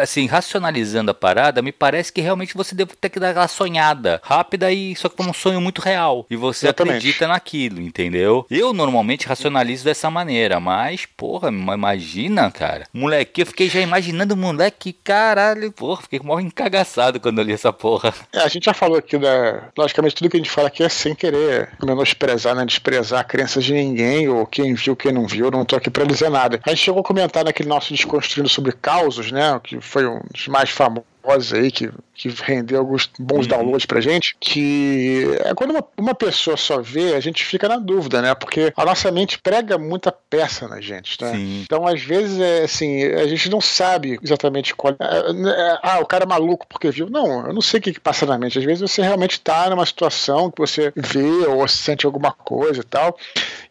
assim, 0.00 0.26
racionalizando 0.26 1.10
a 1.10 1.14
parada, 1.14 1.62
me 1.62 1.72
parece 1.72 2.12
que 2.12 2.20
realmente 2.20 2.54
você 2.54 2.74
deve 2.74 2.92
ter 2.96 3.08
que 3.08 3.20
dar 3.20 3.30
aquela 3.30 3.48
sonhada 3.48 4.20
rápida 4.24 4.70
e 4.72 4.94
só 4.96 5.08
que 5.08 5.16
como 5.16 5.30
um 5.30 5.34
sonho 5.34 5.60
muito 5.60 5.80
real. 5.80 6.26
E 6.30 6.36
você 6.36 6.66
Exatamente. 6.66 6.96
acredita 6.96 7.28
naquilo, 7.28 7.80
entendeu? 7.80 8.46
Eu 8.50 8.72
normalmente 8.72 9.26
racionalizo 9.26 9.84
dessa 9.84 10.10
maneira, 10.10 10.60
mas, 10.60 11.06
porra, 11.06 11.48
imagina, 11.48 12.50
cara. 12.50 12.86
Moleque, 12.92 13.42
eu 13.42 13.46
fiquei 13.46 13.68
já 13.68 13.80
imaginando 13.80 14.34
o 14.34 14.36
moleque, 14.36 14.92
caralho, 14.92 15.72
porra, 15.72 16.02
fiquei 16.02 16.20
mal 16.22 16.40
encagaçado 16.40 17.20
quando 17.20 17.38
eu 17.38 17.44
li 17.44 17.52
essa 17.52 17.72
porra. 17.72 18.14
É, 18.32 18.40
a 18.40 18.48
gente 18.48 18.64
já 18.64 18.74
falou 18.74 18.98
aqui 18.98 19.18
da. 19.18 19.68
Logicamente, 19.76 20.14
tudo 20.14 20.30
que 20.30 20.36
a 20.36 20.40
gente 20.40 20.50
fala 20.50 20.68
aqui 20.68 20.82
é 20.82 20.88
sem 20.88 21.14
querer 21.14 21.70
menosprezar, 21.82 22.54
né? 22.54 22.64
Desprezar 22.64 23.20
a 23.20 23.24
crença 23.24 23.60
de 23.60 23.72
ninguém, 23.72 24.28
ou 24.28 24.46
quem 24.46 24.74
viu, 24.74 24.96
quem 24.96 25.12
não 25.12 25.26
viu, 25.26 25.50
não 25.50 25.64
tô 25.64 25.76
aqui 25.76 25.90
pra 25.90 26.04
dizer 26.04 26.30
nada. 26.30 26.60
A 26.64 26.70
gente 26.70 26.84
chegou 26.84 27.00
a 27.00 27.04
comentar 27.04 27.44
naquele 27.44 27.68
nosso 27.68 27.92
desconstruindo 27.92 28.48
sobre 28.48 28.72
causos, 28.72 29.32
né? 29.32 29.57
Que 29.60 29.80
foi 29.80 30.06
um 30.06 30.20
dos 30.32 30.48
mais 30.48 30.70
famosos 30.70 31.52
aí 31.52 31.70
que 31.70 31.90
que 32.18 32.28
rendeu 32.28 32.80
alguns 32.80 33.08
bons 33.16 33.46
uhum. 33.46 33.48
downloads 33.48 33.86
pra 33.86 34.00
gente, 34.00 34.36
que 34.40 35.24
é 35.44 35.54
quando 35.54 35.70
uma, 35.70 35.84
uma 35.96 36.14
pessoa 36.14 36.56
só 36.56 36.82
vê, 36.82 37.14
a 37.14 37.20
gente 37.20 37.44
fica 37.44 37.68
na 37.68 37.76
dúvida, 37.76 38.20
né? 38.20 38.34
Porque 38.34 38.72
a 38.76 38.84
nossa 38.84 39.08
mente 39.12 39.38
prega 39.38 39.78
muita 39.78 40.10
peça 40.10 40.66
na 40.66 40.80
gente, 40.80 41.16
né? 41.22 41.32
Sim. 41.32 41.62
Então, 41.62 41.86
às 41.86 42.02
vezes, 42.02 42.40
é 42.40 42.64
assim, 42.64 43.04
a 43.04 43.26
gente 43.28 43.48
não 43.48 43.60
sabe 43.60 44.18
exatamente 44.20 44.74
qual. 44.74 44.96
É, 44.98 45.04
é, 45.04 45.78
ah, 45.80 46.00
o 46.00 46.06
cara 46.06 46.24
é 46.24 46.26
maluco 46.26 46.66
porque 46.68 46.90
viu. 46.90 47.08
Não, 47.08 47.46
eu 47.46 47.52
não 47.54 47.60
sei 47.60 47.78
o 47.78 47.82
que, 47.84 47.92
que 47.92 48.00
passa 48.00 48.26
na 48.26 48.36
mente. 48.36 48.58
Às 48.58 48.64
vezes 48.64 48.80
você 48.80 49.00
realmente 49.00 49.40
tá 49.40 49.70
numa 49.70 49.86
situação 49.86 50.50
que 50.50 50.58
você 50.58 50.92
vê 50.96 51.46
ou 51.46 51.68
sente 51.68 52.04
alguma 52.04 52.32
coisa 52.32 52.80
e 52.80 52.84
tal. 52.84 53.16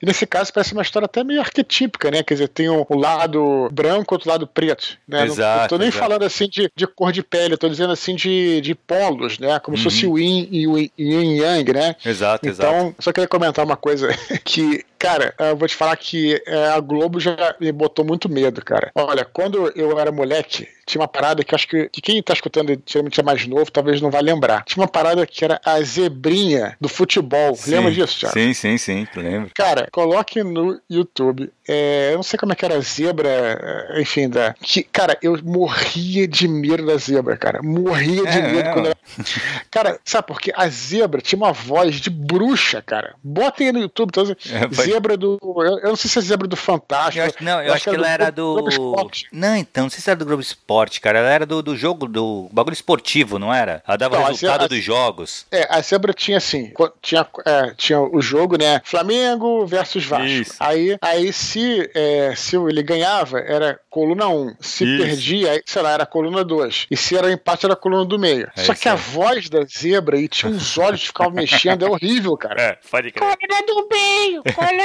E 0.02 0.06
nesse 0.06 0.26
caso 0.26 0.54
parece 0.54 0.72
uma 0.72 0.82
história 0.84 1.06
até 1.06 1.22
meio 1.22 1.42
arquetípica, 1.42 2.10
né? 2.10 2.24
Quer 2.24 2.36
dizer, 2.36 2.48
tem 2.48 2.70
o, 2.70 2.86
o 2.88 2.98
lado 2.98 3.68
branco 3.74 4.14
e 4.14 4.16
outro 4.16 4.30
lado 4.30 4.48
preto. 4.48 4.98
Né? 5.06 5.26
Exato, 5.26 5.62
não 5.62 5.68
tô 5.68 5.78
nem 5.78 5.90
exato. 5.90 6.04
falando 6.04 6.24
assim 6.24 6.48
de, 6.48 6.72
de 6.74 6.88
cor 6.88 7.12
de 7.12 7.22
pele, 7.22 7.54
eu 7.54 7.58
tô 7.58 7.68
dizendo 7.68 7.92
assim 7.92 8.16
de 8.16 8.37
de, 8.62 8.76
polos, 8.76 9.40
né? 9.40 9.60
Como 9.60 9.76
uhum. 9.76 9.78
se 9.78 9.84
fosse 9.84 10.06
uhum. 10.06 10.14
o 10.14 10.20
yin 10.20 10.48
e 10.52 10.68
o 10.68 10.78
yin 10.78 11.38
yang, 11.38 11.74
né? 11.74 11.96
Exato, 12.06 12.48
então, 12.48 12.76
exato. 12.76 12.96
só 13.00 13.12
queria 13.12 13.28
comentar 13.28 13.66
uma 13.66 13.78
coisa 13.78 14.10
que 14.44 14.86
Cara, 15.00 15.34
eu 15.38 15.56
vou 15.56 15.68
te 15.68 15.76
falar 15.76 15.96
que 15.96 16.42
é, 16.46 16.68
a 16.70 16.80
Globo 16.80 17.20
já 17.20 17.56
me 17.60 17.72
botou 17.72 18.04
muito 18.04 18.30
medo, 18.30 18.64
cara. 18.64 18.92
Olha, 18.96 19.26
quando 19.26 19.72
eu 19.76 20.00
era 20.00 20.12
moleque, 20.12 20.68
tinha 20.88 21.02
uma 21.02 21.08
parada 21.08 21.44
que 21.44 21.54
acho 21.54 21.68
que, 21.68 21.90
que 21.90 22.02
quem 22.02 22.24
tá 22.24 22.34
escutando 22.34 22.82
geralmente 22.86 23.20
é 23.20 23.24
mais 23.24 23.46
novo, 23.46 23.70
talvez 23.70 24.02
não 24.02 24.10
vai 24.10 24.22
lembrar. 24.22 24.64
Tinha 24.64 24.82
uma 24.82 24.88
parada 24.88 25.28
que 25.28 25.44
era 25.44 25.60
a 25.64 25.82
zebrinha 25.82 26.78
do 26.80 26.88
futebol. 26.88 27.56
Sim, 27.56 27.72
Lembra 27.72 27.92
disso, 27.92 28.20
Thiago? 28.20 28.34
Sim, 28.34 28.54
sim, 28.54 28.78
sim, 28.78 29.08
lembro. 29.16 29.52
Cara, 29.54 29.90
coloque 29.92 30.42
no 30.42 30.80
YouTube. 30.90 31.52
É, 31.68 32.12
eu 32.14 32.16
não 32.16 32.24
sei 32.24 32.40
como 32.40 32.54
é 32.54 32.56
que 32.56 32.64
era 32.64 32.78
a 32.78 32.80
zebra, 32.80 33.28
é, 33.30 34.02
enfim, 34.02 34.30
da. 34.30 34.54
Que, 34.54 34.82
cara, 34.82 35.18
eu 35.22 35.38
morria 35.44 36.26
de 36.26 36.48
medo 36.48 36.86
da 36.86 36.96
zebra, 36.98 37.36
cara. 37.36 37.62
Morria 37.62 38.24
de 38.24 38.38
é, 38.38 38.42
medo 38.42 38.70
é, 38.70 38.74
quando 38.74 38.86
era... 38.88 38.98
Cara, 39.70 40.00
sabe 40.06 40.28
por 40.28 40.40
quê? 40.40 40.54
A 40.56 40.68
zebra 40.70 41.22
tinha 41.22 41.38
uma 41.38 41.52
voz 41.52 41.96
de 41.96 42.10
bruxa, 42.10 42.82
cara. 42.82 43.16
Bota 43.24 43.64
aí 43.64 43.72
no 43.72 43.80
YouTube, 43.80 44.10
então, 44.10 44.24
é, 44.24 44.68
zebra 44.92 45.18
do. 45.18 45.38
Eu, 45.42 45.90
não 45.90 45.96
sei 45.96 46.10
se 46.10 46.20
é 46.20 46.22
zebra 46.22 46.48
do 46.48 46.56
Fantástico. 46.56 47.20
Eu 47.20 47.26
acho, 47.26 47.44
não, 47.44 47.60
eu, 47.62 47.68
eu 47.68 47.74
acho, 47.74 47.84
que, 47.84 47.90
que 47.90 47.96
ela 47.96 48.10
era 48.10 48.32
do. 48.32 48.62
do... 48.62 48.96
Não, 49.32 49.56
então, 49.56 49.84
não 49.84 49.90
sei 49.90 50.02
se 50.02 50.10
era 50.10 50.18
do 50.18 50.26
Globo 50.26 50.42
Esporte, 50.42 51.00
cara. 51.00 51.20
Ela 51.20 51.30
era 51.30 51.46
do, 51.46 51.62
do 51.62 51.76
jogo, 51.76 52.08
do 52.08 52.50
bagulho 52.52 52.74
esportivo, 52.74 53.40
não 53.40 53.54
era? 53.54 53.84
Ela 53.88 53.98
dava 53.98 54.20
não, 54.20 54.26
resultado 54.26 54.66
a, 54.66 54.68
dos 54.68 54.84
jogos. 54.84 55.46
É, 55.52 55.68
a 55.70 55.82
zebra 55.82 56.14
tinha 56.14 56.38
assim: 56.38 56.72
tinha, 57.02 57.26
é, 57.46 57.74
tinha 57.76 58.00
o 58.00 58.22
jogo, 58.22 58.58
né? 58.58 58.82
Flamengo 58.84 59.66
versus 59.66 60.06
Vasco. 60.06 60.26
Isso. 60.26 60.56
Aí, 60.60 60.98
aí 61.02 61.34
se, 61.34 61.90
é, 61.94 62.34
se 62.36 62.56
ele 62.56 62.84
ganhava, 62.84 63.40
era 63.40 63.80
coluna 63.90 64.28
1. 64.28 64.56
Se 64.60 64.84
Isso. 64.84 65.04
perdia, 65.04 65.62
sei 65.66 65.82
lá, 65.82 65.92
era 65.92 66.06
coluna 66.06 66.44
2. 66.44 66.88
E 66.92 66.98
se 66.98 67.18
era 67.18 67.32
empate, 67.32 67.66
era 67.66 67.76
coluna 67.76 68.06
do 68.06 68.20
meio. 68.20 68.50
É 68.56 68.64
Só 68.64 68.74
que 68.74 68.88
a 68.88 68.96
voz 68.96 69.50
da 69.50 69.64
zebra 69.64 70.20
e 70.20 70.28
tinha 70.28 70.52
uns 70.52 70.78
olhos 70.78 71.02
que 71.02 71.08
ficavam 71.08 71.34
mexendo, 71.34 71.86
é 71.86 71.90
horrível, 71.90 72.38
cara. 72.38 72.58
É, 72.68 72.78
pode 72.90 73.12
crer. 73.12 73.38
Coluna 73.38 73.66
do 73.66 73.88
meio! 73.88 74.44
Coluna 74.54 74.77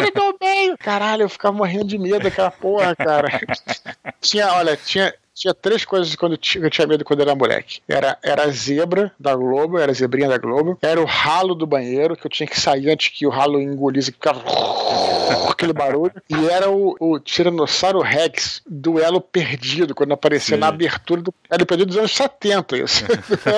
Caralho, 0.78 1.22
eu 1.22 1.28
ficava 1.28 1.56
morrendo 1.56 1.86
de 1.86 1.98
medo 1.98 2.20
daquela 2.20 2.50
porra, 2.50 2.94
cara. 2.96 3.28
tinha, 4.20 4.52
olha, 4.52 4.76
tinha, 4.76 5.14
tinha 5.42 5.54
três 5.54 5.84
coisas 5.84 6.14
quando 6.14 6.32
eu 6.32 6.70
tinha 6.70 6.86
medo 6.86 7.04
quando 7.04 7.20
era 7.20 7.34
moleque. 7.34 7.80
Era, 7.88 8.18
era 8.22 8.44
a 8.44 8.50
zebra 8.50 9.12
da 9.18 9.34
Globo, 9.34 9.78
era 9.78 9.90
a 9.90 9.94
zebrinha 9.94 10.28
da 10.28 10.38
Globo. 10.38 10.78
Era 10.82 11.00
o 11.00 11.04
ralo 11.04 11.54
do 11.54 11.66
banheiro, 11.66 12.16
que 12.16 12.26
eu 12.26 12.30
tinha 12.30 12.46
que 12.46 12.58
sair 12.58 12.90
antes 12.90 13.08
que 13.08 13.26
o 13.26 13.30
ralo 13.30 13.60
engolisse, 13.60 14.12
que 14.12 14.18
ficava 14.18 14.42
aquele 15.50 15.72
barulho. 15.72 16.12
E 16.28 16.48
era 16.48 16.70
o, 16.70 16.96
o 17.00 17.18
Tiranossauro 17.18 18.00
Rex, 18.00 18.62
duelo 18.68 19.20
perdido, 19.20 19.94
quando 19.94 20.12
aparecia 20.12 20.56
Sim. 20.56 20.60
na 20.60 20.68
abertura 20.68 21.22
do. 21.22 21.34
Era 21.50 21.62
o 21.62 21.66
perdido 21.66 21.88
dos 21.88 21.96
anos 21.96 22.14
70, 22.14 22.76
isso. 22.76 23.04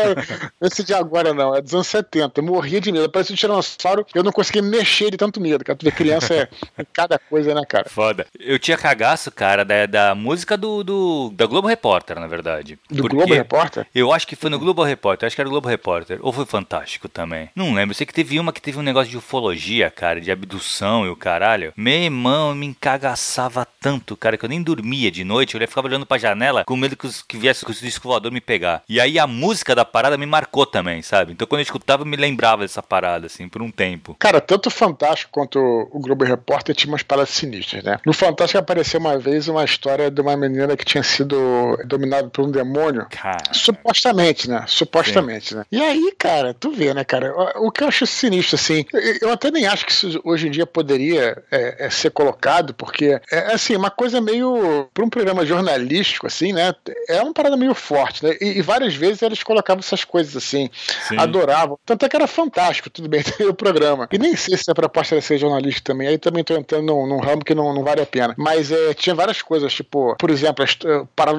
esse 0.62 0.84
de 0.84 0.94
agora 0.94 1.34
não, 1.34 1.54
é 1.54 1.60
dos 1.60 1.74
anos 1.74 1.86
70. 1.86 2.40
Eu 2.40 2.44
morria 2.44 2.80
de 2.80 2.92
medo. 2.92 3.04
Aparecia 3.06 3.34
um 3.34 3.36
Tiranossauro, 3.36 4.06
eu 4.14 4.22
não 4.22 4.32
conseguia 4.32 4.62
mexer 4.62 5.10
de 5.10 5.16
tanto 5.16 5.40
medo. 5.40 5.64
Cara, 5.64 5.76
tu 5.76 5.84
vê 5.84 5.90
criança 5.90 6.34
é, 6.34 6.48
é 6.78 6.84
cada 6.92 7.18
coisa, 7.18 7.54
né, 7.54 7.62
cara? 7.68 7.88
Foda. 7.88 8.26
Eu 8.38 8.58
tinha 8.58 8.76
cagaço, 8.76 9.30
cara, 9.30 9.64
da, 9.64 9.86
da 9.86 10.14
música 10.14 10.56
do, 10.56 10.82
do 10.82 11.30
da 11.34 11.46
Globo 11.46 11.64
Globo 11.64 11.68
Repórter, 11.74 12.18
na 12.18 12.26
verdade. 12.26 12.78
Do 12.88 13.08
Globo 13.08 13.34
Repórter? 13.34 13.86
Eu 13.94 14.12
acho 14.12 14.26
que 14.26 14.36
foi 14.36 14.48
no 14.48 14.58
Globo 14.58 14.82
Repórter, 14.82 15.26
acho 15.26 15.34
que 15.34 15.42
era 15.42 15.48
o 15.48 15.50
Globo 15.50 15.68
Repórter. 15.68 16.18
Ou 16.22 16.32
foi 16.32 16.46
Fantástico 16.46 17.08
também. 17.08 17.50
Não 17.54 17.74
lembro. 17.74 17.90
Eu 17.90 17.94
sei 17.96 18.06
que 18.06 18.14
teve 18.14 18.38
uma 18.38 18.52
que 18.52 18.62
teve 18.62 18.78
um 18.78 18.82
negócio 18.82 19.10
de 19.10 19.16
ufologia, 19.16 19.90
cara, 19.90 20.20
de 20.20 20.30
abdução 20.30 21.04
e 21.04 21.08
o 21.08 21.16
caralho. 21.16 21.72
Meu 21.76 21.94
irmão 21.94 22.54
me 22.54 22.66
encagaçava 22.66 23.66
tanto, 23.80 24.16
cara, 24.16 24.36
que 24.36 24.44
eu 24.44 24.48
nem 24.48 24.62
dormia 24.62 25.10
de 25.10 25.24
noite. 25.24 25.56
Eu 25.56 25.68
ficava 25.68 25.88
olhando 25.88 26.06
pra 26.06 26.18
janela 26.18 26.64
com 26.64 26.76
medo 26.76 26.96
que, 26.96 27.06
os, 27.06 27.22
que 27.22 27.36
viesse 27.36 27.64
o 27.64 27.72
disco 27.72 28.08
voador 28.08 28.30
me 28.30 28.40
pegar. 28.40 28.82
E 28.88 29.00
aí 29.00 29.18
a 29.18 29.26
música 29.26 29.74
da 29.74 29.84
parada 29.84 30.16
me 30.16 30.26
marcou 30.26 30.64
também, 30.64 31.02
sabe? 31.02 31.32
Então 31.32 31.46
quando 31.46 31.60
eu 31.60 31.64
escutava, 31.64 32.02
eu 32.02 32.06
me 32.06 32.16
lembrava 32.16 32.62
dessa 32.62 32.82
parada, 32.82 33.26
assim, 33.26 33.48
por 33.48 33.62
um 33.62 33.70
tempo. 33.70 34.16
Cara, 34.18 34.40
tanto 34.40 34.66
o 34.66 34.70
Fantástico 34.70 35.32
quanto 35.32 35.58
o 35.58 35.98
Globo 35.98 36.24
Repórter 36.24 36.74
tinha 36.74 36.92
umas 36.92 37.02
paradas 37.02 37.30
sinistras, 37.30 37.82
né? 37.82 37.98
No 38.06 38.12
Fantástico 38.12 38.58
apareceu 38.58 39.00
uma 39.00 39.18
vez 39.18 39.48
uma 39.48 39.64
história 39.64 40.10
de 40.10 40.20
uma 40.20 40.36
menina 40.36 40.76
que 40.76 40.84
tinha 40.84 41.02
sido 41.02 41.36
dominado 41.86 42.30
por 42.30 42.44
um 42.44 42.50
demônio. 42.50 43.06
Cara. 43.10 43.52
Supostamente, 43.52 44.48
né? 44.48 44.64
Supostamente, 44.66 45.50
Sim. 45.50 45.56
né? 45.56 45.64
E 45.70 45.82
aí, 45.82 46.14
cara, 46.18 46.54
tu 46.54 46.70
vê, 46.70 46.92
né, 46.94 47.04
cara? 47.04 47.34
O 47.56 47.70
que 47.70 47.82
eu 47.82 47.88
acho 47.88 48.06
sinistro, 48.06 48.56
assim, 48.56 48.84
eu 49.20 49.30
até 49.30 49.50
nem 49.50 49.66
acho 49.66 49.86
que 49.86 49.92
isso 49.92 50.20
hoje 50.24 50.48
em 50.48 50.50
dia 50.50 50.66
poderia 50.66 51.42
é, 51.50 51.86
é 51.86 51.90
ser 51.90 52.10
colocado, 52.10 52.74
porque 52.74 53.20
é 53.30 53.52
assim, 53.52 53.76
uma 53.76 53.90
coisa 53.90 54.20
meio. 54.20 54.88
para 54.92 55.04
um 55.04 55.10
programa 55.10 55.44
jornalístico, 55.44 56.26
assim, 56.26 56.52
né? 56.52 56.74
É 57.08 57.20
uma 57.22 57.32
parada 57.32 57.56
meio 57.56 57.74
forte, 57.74 58.24
né? 58.24 58.36
E, 58.40 58.58
e 58.58 58.62
várias 58.62 58.94
vezes 58.94 59.22
eles 59.22 59.42
colocavam 59.42 59.80
essas 59.80 60.04
coisas 60.04 60.36
assim, 60.36 60.70
Sim. 61.08 61.18
adoravam. 61.18 61.78
Tanto 61.84 62.04
é 62.04 62.08
que 62.08 62.16
era 62.16 62.26
fantástico, 62.26 62.90
tudo 62.90 63.08
bem, 63.08 63.22
o 63.48 63.54
programa. 63.54 64.08
E 64.12 64.18
nem 64.18 64.36
sei 64.36 64.56
se 64.56 64.70
a 64.70 64.74
proposta 64.74 65.14
era 65.14 65.22
ser 65.22 65.38
jornalista 65.38 65.92
também. 65.92 66.08
Aí 66.08 66.18
também 66.18 66.44
tô 66.44 66.54
entrando 66.56 66.86
num, 66.86 67.06
num 67.06 67.18
ramo 67.18 67.44
que 67.44 67.54
não, 67.54 67.72
não 67.74 67.82
vale 67.82 68.02
a 68.02 68.06
pena. 68.06 68.34
Mas 68.36 68.70
é, 68.70 68.94
tinha 68.94 69.14
várias 69.14 69.42
coisas, 69.42 69.72
tipo, 69.72 70.16
por 70.18 70.30
exemplo, 70.30 70.64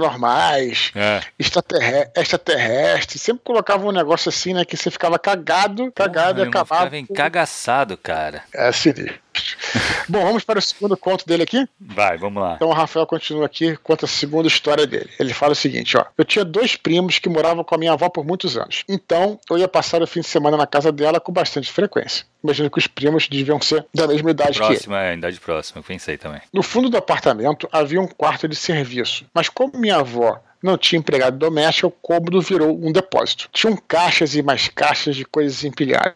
paranormais, 0.05 0.91
é. 0.95 1.21
extraterrestres, 1.37 2.11
extraterrestre. 2.15 3.19
sempre 3.19 3.43
colocava 3.43 3.85
um 3.85 3.91
negócio 3.91 4.29
assim, 4.29 4.53
né? 4.53 4.63
Que 4.63 4.77
você 4.77 4.91
ficava 4.91 5.17
cagado, 5.17 5.91
cagado 5.91 6.35
Porra, 6.35 6.45
e 6.45 6.49
acabava. 6.49 6.85
Ficava 6.85 6.97
encagaçado, 6.97 7.97
cara. 7.97 8.43
É 8.53 8.71
sinistro. 8.71 9.24
Bom, 10.07 10.23
vamos 10.23 10.43
para 10.43 10.59
o 10.59 10.61
segundo 10.61 10.95
conto 10.97 11.25
dele 11.25 11.43
aqui? 11.43 11.67
Vai, 11.79 12.17
vamos 12.17 12.41
lá. 12.41 12.53
Então 12.55 12.69
o 12.69 12.73
Rafael 12.73 13.05
continua 13.05 13.45
aqui, 13.45 13.75
conta 13.77 14.05
a 14.05 14.09
segunda 14.09 14.47
história 14.47 14.85
dele. 14.85 15.09
Ele 15.19 15.33
fala 15.33 15.53
o 15.53 15.55
seguinte, 15.55 15.97
ó. 15.97 16.05
Eu 16.17 16.25
tinha 16.25 16.45
dois 16.45 16.75
primos 16.75 17.19
que 17.19 17.29
moravam 17.29 17.63
com 17.63 17.75
a 17.75 17.77
minha 17.77 17.93
avó 17.93 18.09
por 18.09 18.25
muitos 18.25 18.57
anos. 18.57 18.83
Então, 18.87 19.39
eu 19.49 19.57
ia 19.57 19.67
passar 19.67 20.01
o 20.01 20.07
fim 20.07 20.21
de 20.21 20.27
semana 20.27 20.57
na 20.57 20.67
casa 20.67 20.91
dela 20.91 21.19
com 21.19 21.31
bastante 21.31 21.71
frequência. 21.71 22.25
Imagino 22.43 22.69
que 22.69 22.77
os 22.77 22.87
primos 22.87 23.27
deviam 23.27 23.59
ser 23.59 23.85
da 23.93 24.07
mesma 24.07 24.31
idade 24.31 24.57
próxima, 24.57 24.67
que 24.67 24.73
Próxima, 24.75 25.03
é, 25.03 25.13
idade 25.13 25.39
próxima, 25.39 25.79
eu 25.79 25.83
pensei 25.83 26.17
também. 26.17 26.41
No 26.53 26.61
fundo 26.61 26.89
do 26.89 26.97
apartamento 26.97 27.67
havia 27.71 27.99
um 27.99 28.07
quarto 28.07 28.47
de 28.47 28.55
serviço, 28.55 29.25
mas 29.33 29.49
como 29.49 29.79
minha 29.79 29.97
avó 29.97 30.39
não 30.61 30.77
tinha 30.77 30.99
empregado 30.99 31.37
doméstico, 31.37 31.87
o 31.87 31.91
cômodo 31.91 32.41
virou 32.41 32.75
um 32.75 32.91
depósito. 32.91 33.49
Tinham 33.51 33.77
caixas 33.87 34.35
e 34.35 34.41
mais 34.41 34.67
caixas 34.67 35.15
de 35.15 35.23
coisas 35.23 35.63
empilhadas. 35.63 36.13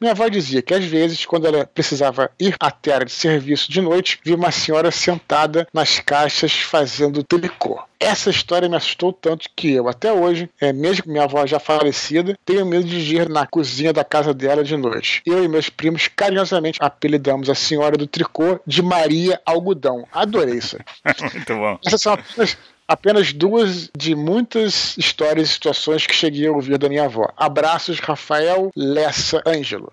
Minha 0.00 0.12
avó 0.12 0.28
dizia 0.28 0.62
que 0.62 0.74
às 0.74 0.84
vezes, 0.84 1.24
quando 1.26 1.46
ela 1.46 1.66
precisava 1.66 2.30
ir 2.38 2.54
até 2.60 2.92
a 2.92 2.94
área 2.96 3.06
de 3.06 3.12
serviço 3.12 3.70
de 3.70 3.80
noite, 3.80 4.20
via 4.24 4.36
uma 4.36 4.50
senhora 4.50 4.90
sentada 4.90 5.66
nas 5.72 5.98
caixas 5.98 6.52
fazendo 6.52 7.22
tricô. 7.24 7.82
Essa 7.98 8.30
história 8.30 8.68
me 8.68 8.76
assustou 8.76 9.12
tanto 9.12 9.48
que 9.56 9.72
eu, 9.72 9.88
até 9.88 10.12
hoje, 10.12 10.50
é, 10.60 10.72
mesmo 10.72 11.04
com 11.04 11.10
minha 11.10 11.24
avó 11.24 11.46
já 11.46 11.58
falecida, 11.58 12.38
tenho 12.44 12.66
medo 12.66 12.86
de 12.86 13.16
ir 13.16 13.28
na 13.28 13.46
cozinha 13.46 13.92
da 13.92 14.04
casa 14.04 14.34
dela 14.34 14.62
de 14.62 14.76
noite. 14.76 15.22
Eu 15.24 15.42
e 15.42 15.48
meus 15.48 15.70
primos 15.70 16.06
carinhosamente 16.06 16.78
apelidamos 16.80 17.48
a 17.48 17.54
senhora 17.54 17.96
do 17.96 18.06
tricô 18.06 18.60
de 18.66 18.82
Maria 18.82 19.40
Algodão. 19.46 20.06
Adorei 20.12 20.56
isso. 20.56 20.76
Muito 21.34 21.54
bom. 21.54 21.78
Essas 21.84 22.02
são 22.02 22.12
apenas 22.12 22.56
apenas 22.88 23.32
duas 23.32 23.90
de 23.96 24.14
muitas 24.14 24.96
histórias 24.96 25.48
e 25.48 25.52
situações 25.52 26.06
que 26.06 26.14
cheguei 26.14 26.46
a 26.46 26.52
ouvir 26.52 26.78
da 26.78 26.88
minha 26.88 27.04
avó. 27.04 27.32
Abraços, 27.36 27.98
Rafael 27.98 28.70
Lessa 28.76 29.42
Ângelo. 29.46 29.92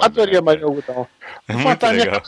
Adorei 0.00 0.38
a 0.38 0.42
Maria 0.42 0.64
Algodão. 0.64 1.06
Muito 1.48 1.86
legal. 1.86 2.22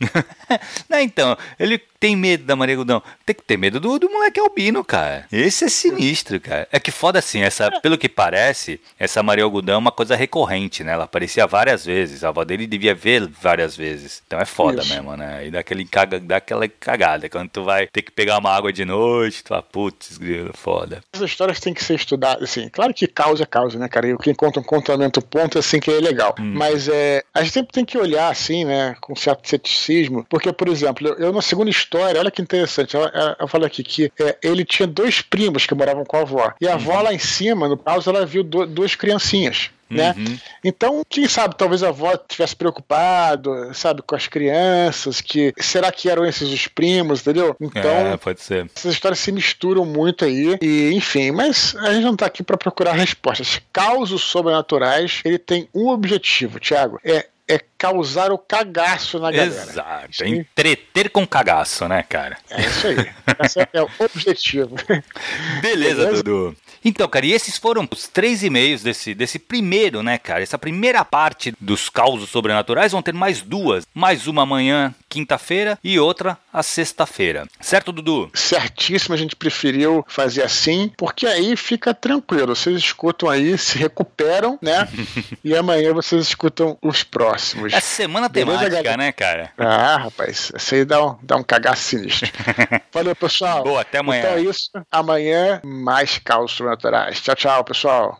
Não, 0.88 1.00
então, 1.00 1.36
ele 1.58 1.78
tem 2.02 2.16
medo 2.16 2.44
da 2.44 2.56
Maria 2.56 2.74
Algodão. 2.74 3.02
Tem 3.24 3.34
que 3.34 3.42
ter 3.42 3.56
medo 3.56 3.78
do, 3.78 3.98
do 3.98 4.10
moleque 4.10 4.40
albino, 4.40 4.84
cara. 4.84 5.26
Esse 5.30 5.64
é 5.64 5.68
sinistro, 5.68 6.40
cara. 6.40 6.66
É 6.72 6.80
que 6.80 6.90
foda 6.90 7.20
assim, 7.20 7.42
essa, 7.42 7.70
pelo 7.80 7.96
que 7.96 8.08
parece, 8.08 8.80
essa 8.98 9.22
Maria 9.22 9.44
Algodão 9.44 9.76
é 9.76 9.78
uma 9.78 9.92
coisa 9.92 10.16
recorrente, 10.16 10.82
né? 10.82 10.92
Ela 10.92 11.04
aparecia 11.04 11.46
várias 11.46 11.84
vezes. 11.84 12.24
A 12.24 12.28
avó 12.30 12.44
dele 12.44 12.66
devia 12.66 12.94
ver 12.94 13.28
várias 13.28 13.76
vezes. 13.76 14.22
Então 14.26 14.40
é 14.40 14.44
foda 14.44 14.82
Isso. 14.82 14.92
mesmo, 14.92 15.16
né? 15.16 15.46
E 15.46 15.50
dá, 15.52 15.60
aquele 15.60 15.84
caga, 15.84 16.18
dá 16.18 16.38
aquela 16.38 16.66
cagada. 16.66 17.28
Quando 17.28 17.50
tu 17.50 17.62
vai 17.62 17.86
ter 17.86 18.02
que 18.02 18.10
pegar 18.10 18.38
uma 18.38 18.50
água 18.50 18.72
de 18.72 18.84
noite, 18.84 19.44
tu 19.44 19.48
fala, 19.48 19.62
putz, 19.62 20.18
grilo, 20.18 20.50
foda. 20.54 21.02
Essas 21.12 21.30
histórias 21.30 21.60
têm 21.60 21.72
que 21.72 21.84
ser 21.84 21.94
estudadas, 21.94 22.42
assim. 22.42 22.68
Claro 22.68 22.92
que 22.92 23.06
causa 23.06 23.44
é 23.44 23.46
causa, 23.46 23.78
né, 23.78 23.88
cara? 23.88 24.08
E 24.08 24.14
o 24.14 24.18
que 24.18 24.30
encontra 24.30 24.60
um 24.60 24.64
contamento 24.64 25.22
ponto, 25.22 25.58
assim, 25.58 25.78
que 25.78 25.90
é 25.90 26.00
legal. 26.00 26.34
Hum. 26.38 26.54
Mas 26.54 26.88
é, 26.88 27.22
a 27.32 27.42
gente 27.42 27.52
sempre 27.52 27.72
tem 27.72 27.84
que 27.84 27.96
olhar, 27.96 28.31
assim, 28.32 28.64
né, 28.64 28.96
com 29.00 29.14
certo 29.14 29.48
ceticismo. 29.48 30.26
Porque, 30.28 30.52
por 30.52 30.68
exemplo, 30.68 31.08
eu, 31.08 31.26
eu 31.26 31.32
na 31.32 31.42
segunda 31.42 31.70
história, 31.70 32.20
olha 32.20 32.30
que 32.30 32.42
interessante, 32.42 32.96
ela, 32.96 33.10
ela, 33.14 33.36
ela 33.38 33.48
fala 33.48 33.66
aqui 33.66 33.82
que 33.82 34.12
é, 34.20 34.36
ele 34.42 34.64
tinha 34.64 34.86
dois 34.86 35.20
primos 35.20 35.66
que 35.66 35.74
moravam 35.74 36.04
com 36.04 36.16
a 36.16 36.20
avó. 36.20 36.52
E 36.60 36.66
a 36.66 36.74
avó 36.74 36.96
uhum. 36.96 37.02
lá 37.02 37.14
em 37.14 37.18
cima, 37.18 37.68
no 37.68 37.76
caso, 37.76 38.10
ela 38.10 38.26
viu 38.26 38.42
do, 38.42 38.66
duas 38.66 38.94
criancinhas 38.94 39.70
né? 39.92 40.14
Uhum. 40.16 40.38
Então, 40.64 41.02
quem 41.08 41.28
sabe, 41.28 41.54
talvez 41.56 41.82
a 41.82 41.88
avó 41.88 42.16
tivesse 42.16 42.56
preocupado, 42.56 43.72
sabe, 43.74 44.02
com 44.02 44.16
as 44.16 44.26
crianças, 44.26 45.20
que 45.20 45.52
será 45.58 45.92
que 45.92 46.08
eram 46.08 46.24
esses 46.24 46.48
os 46.48 46.66
primos, 46.66 47.20
entendeu? 47.20 47.54
Então, 47.60 47.90
é, 47.90 48.16
pode 48.16 48.40
ser. 48.40 48.66
Essas 48.74 48.94
histórias 48.94 49.18
se 49.18 49.30
misturam 49.30 49.84
muito 49.84 50.24
aí 50.24 50.56
e, 50.60 50.92
enfim, 50.94 51.30
mas 51.30 51.76
a 51.76 51.92
gente 51.92 52.04
não 52.04 52.16
tá 52.16 52.26
aqui 52.26 52.42
para 52.42 52.56
procurar 52.56 52.92
respostas. 52.92 53.60
Causos 53.72 54.22
sobrenaturais, 54.22 55.20
ele 55.24 55.38
tem 55.38 55.68
um 55.74 55.88
objetivo, 55.88 56.58
Tiago, 56.58 56.98
é 57.04 57.26
é 57.48 57.58
causar 57.76 58.30
o 58.30 58.38
cagaço 58.38 59.18
na 59.18 59.30
galera. 59.30 59.46
Exato. 59.46 60.22
É 60.22 60.28
entreter 60.28 61.10
com 61.10 61.26
cagaço, 61.26 61.86
né, 61.88 62.02
cara? 62.02 62.38
É 62.50 62.60
isso 62.60 62.86
aí. 62.86 63.12
Esse 63.44 63.60
é 63.72 63.82
o 63.82 63.88
objetivo. 63.98 64.76
Beleza, 65.60 66.04
Beleza, 66.04 66.22
Dudu. 66.22 66.56
Então, 66.84 67.08
cara, 67.08 67.26
e 67.26 67.32
esses 67.32 67.58
foram 67.58 67.88
os 67.90 68.08
três 68.08 68.42
e-mails 68.42 68.82
desse, 68.82 69.14
desse 69.14 69.38
primeiro, 69.38 70.02
né, 70.02 70.18
cara? 70.18 70.42
Essa 70.42 70.58
primeira 70.58 71.04
parte 71.04 71.52
dos 71.60 71.88
causos 71.88 72.30
sobrenaturais 72.30 72.92
vão 72.92 73.02
ter 73.02 73.14
mais 73.14 73.40
duas. 73.40 73.86
Mais 73.94 74.26
uma 74.26 74.42
amanhã, 74.42 74.92
quinta-feira, 75.12 75.78
e 75.84 75.98
outra 76.00 76.38
a 76.50 76.62
sexta-feira. 76.62 77.46
Certo, 77.60 77.92
Dudu? 77.92 78.30
Certíssimo, 78.32 79.14
a 79.14 79.18
gente 79.18 79.36
preferiu 79.36 80.02
fazer 80.08 80.42
assim, 80.42 80.90
porque 80.96 81.26
aí 81.26 81.54
fica 81.54 81.92
tranquilo. 81.92 82.56
Vocês 82.56 82.76
escutam 82.78 83.28
aí, 83.28 83.58
se 83.58 83.76
recuperam, 83.76 84.58
né? 84.62 84.88
e 85.44 85.54
amanhã 85.54 85.92
vocês 85.92 86.28
escutam 86.28 86.78
os 86.80 87.02
próximos. 87.02 87.74
É 87.74 87.80
semana 87.80 88.28
Beleza, 88.28 88.70
temática, 88.70 88.96
né, 88.96 89.12
cara? 89.12 89.52
Ah, 89.58 89.98
rapaz, 89.98 90.50
isso 90.56 90.74
aí 90.74 90.84
dá 90.84 91.04
um, 91.04 91.16
dá 91.22 91.36
um 91.36 91.42
cagaço 91.42 91.82
sinistro. 91.82 92.30
Valeu, 92.90 93.14
pessoal. 93.14 93.62
Boa, 93.62 93.82
até 93.82 93.98
amanhã. 93.98 94.22
Então 94.22 94.34
é 94.34 94.40
isso. 94.40 94.70
Amanhã, 94.90 95.60
mais 95.62 96.18
causos 96.18 96.52
sobrenaturais. 96.52 97.20
Tchau, 97.20 97.34
tchau, 97.34 97.64
pessoal. 97.64 98.10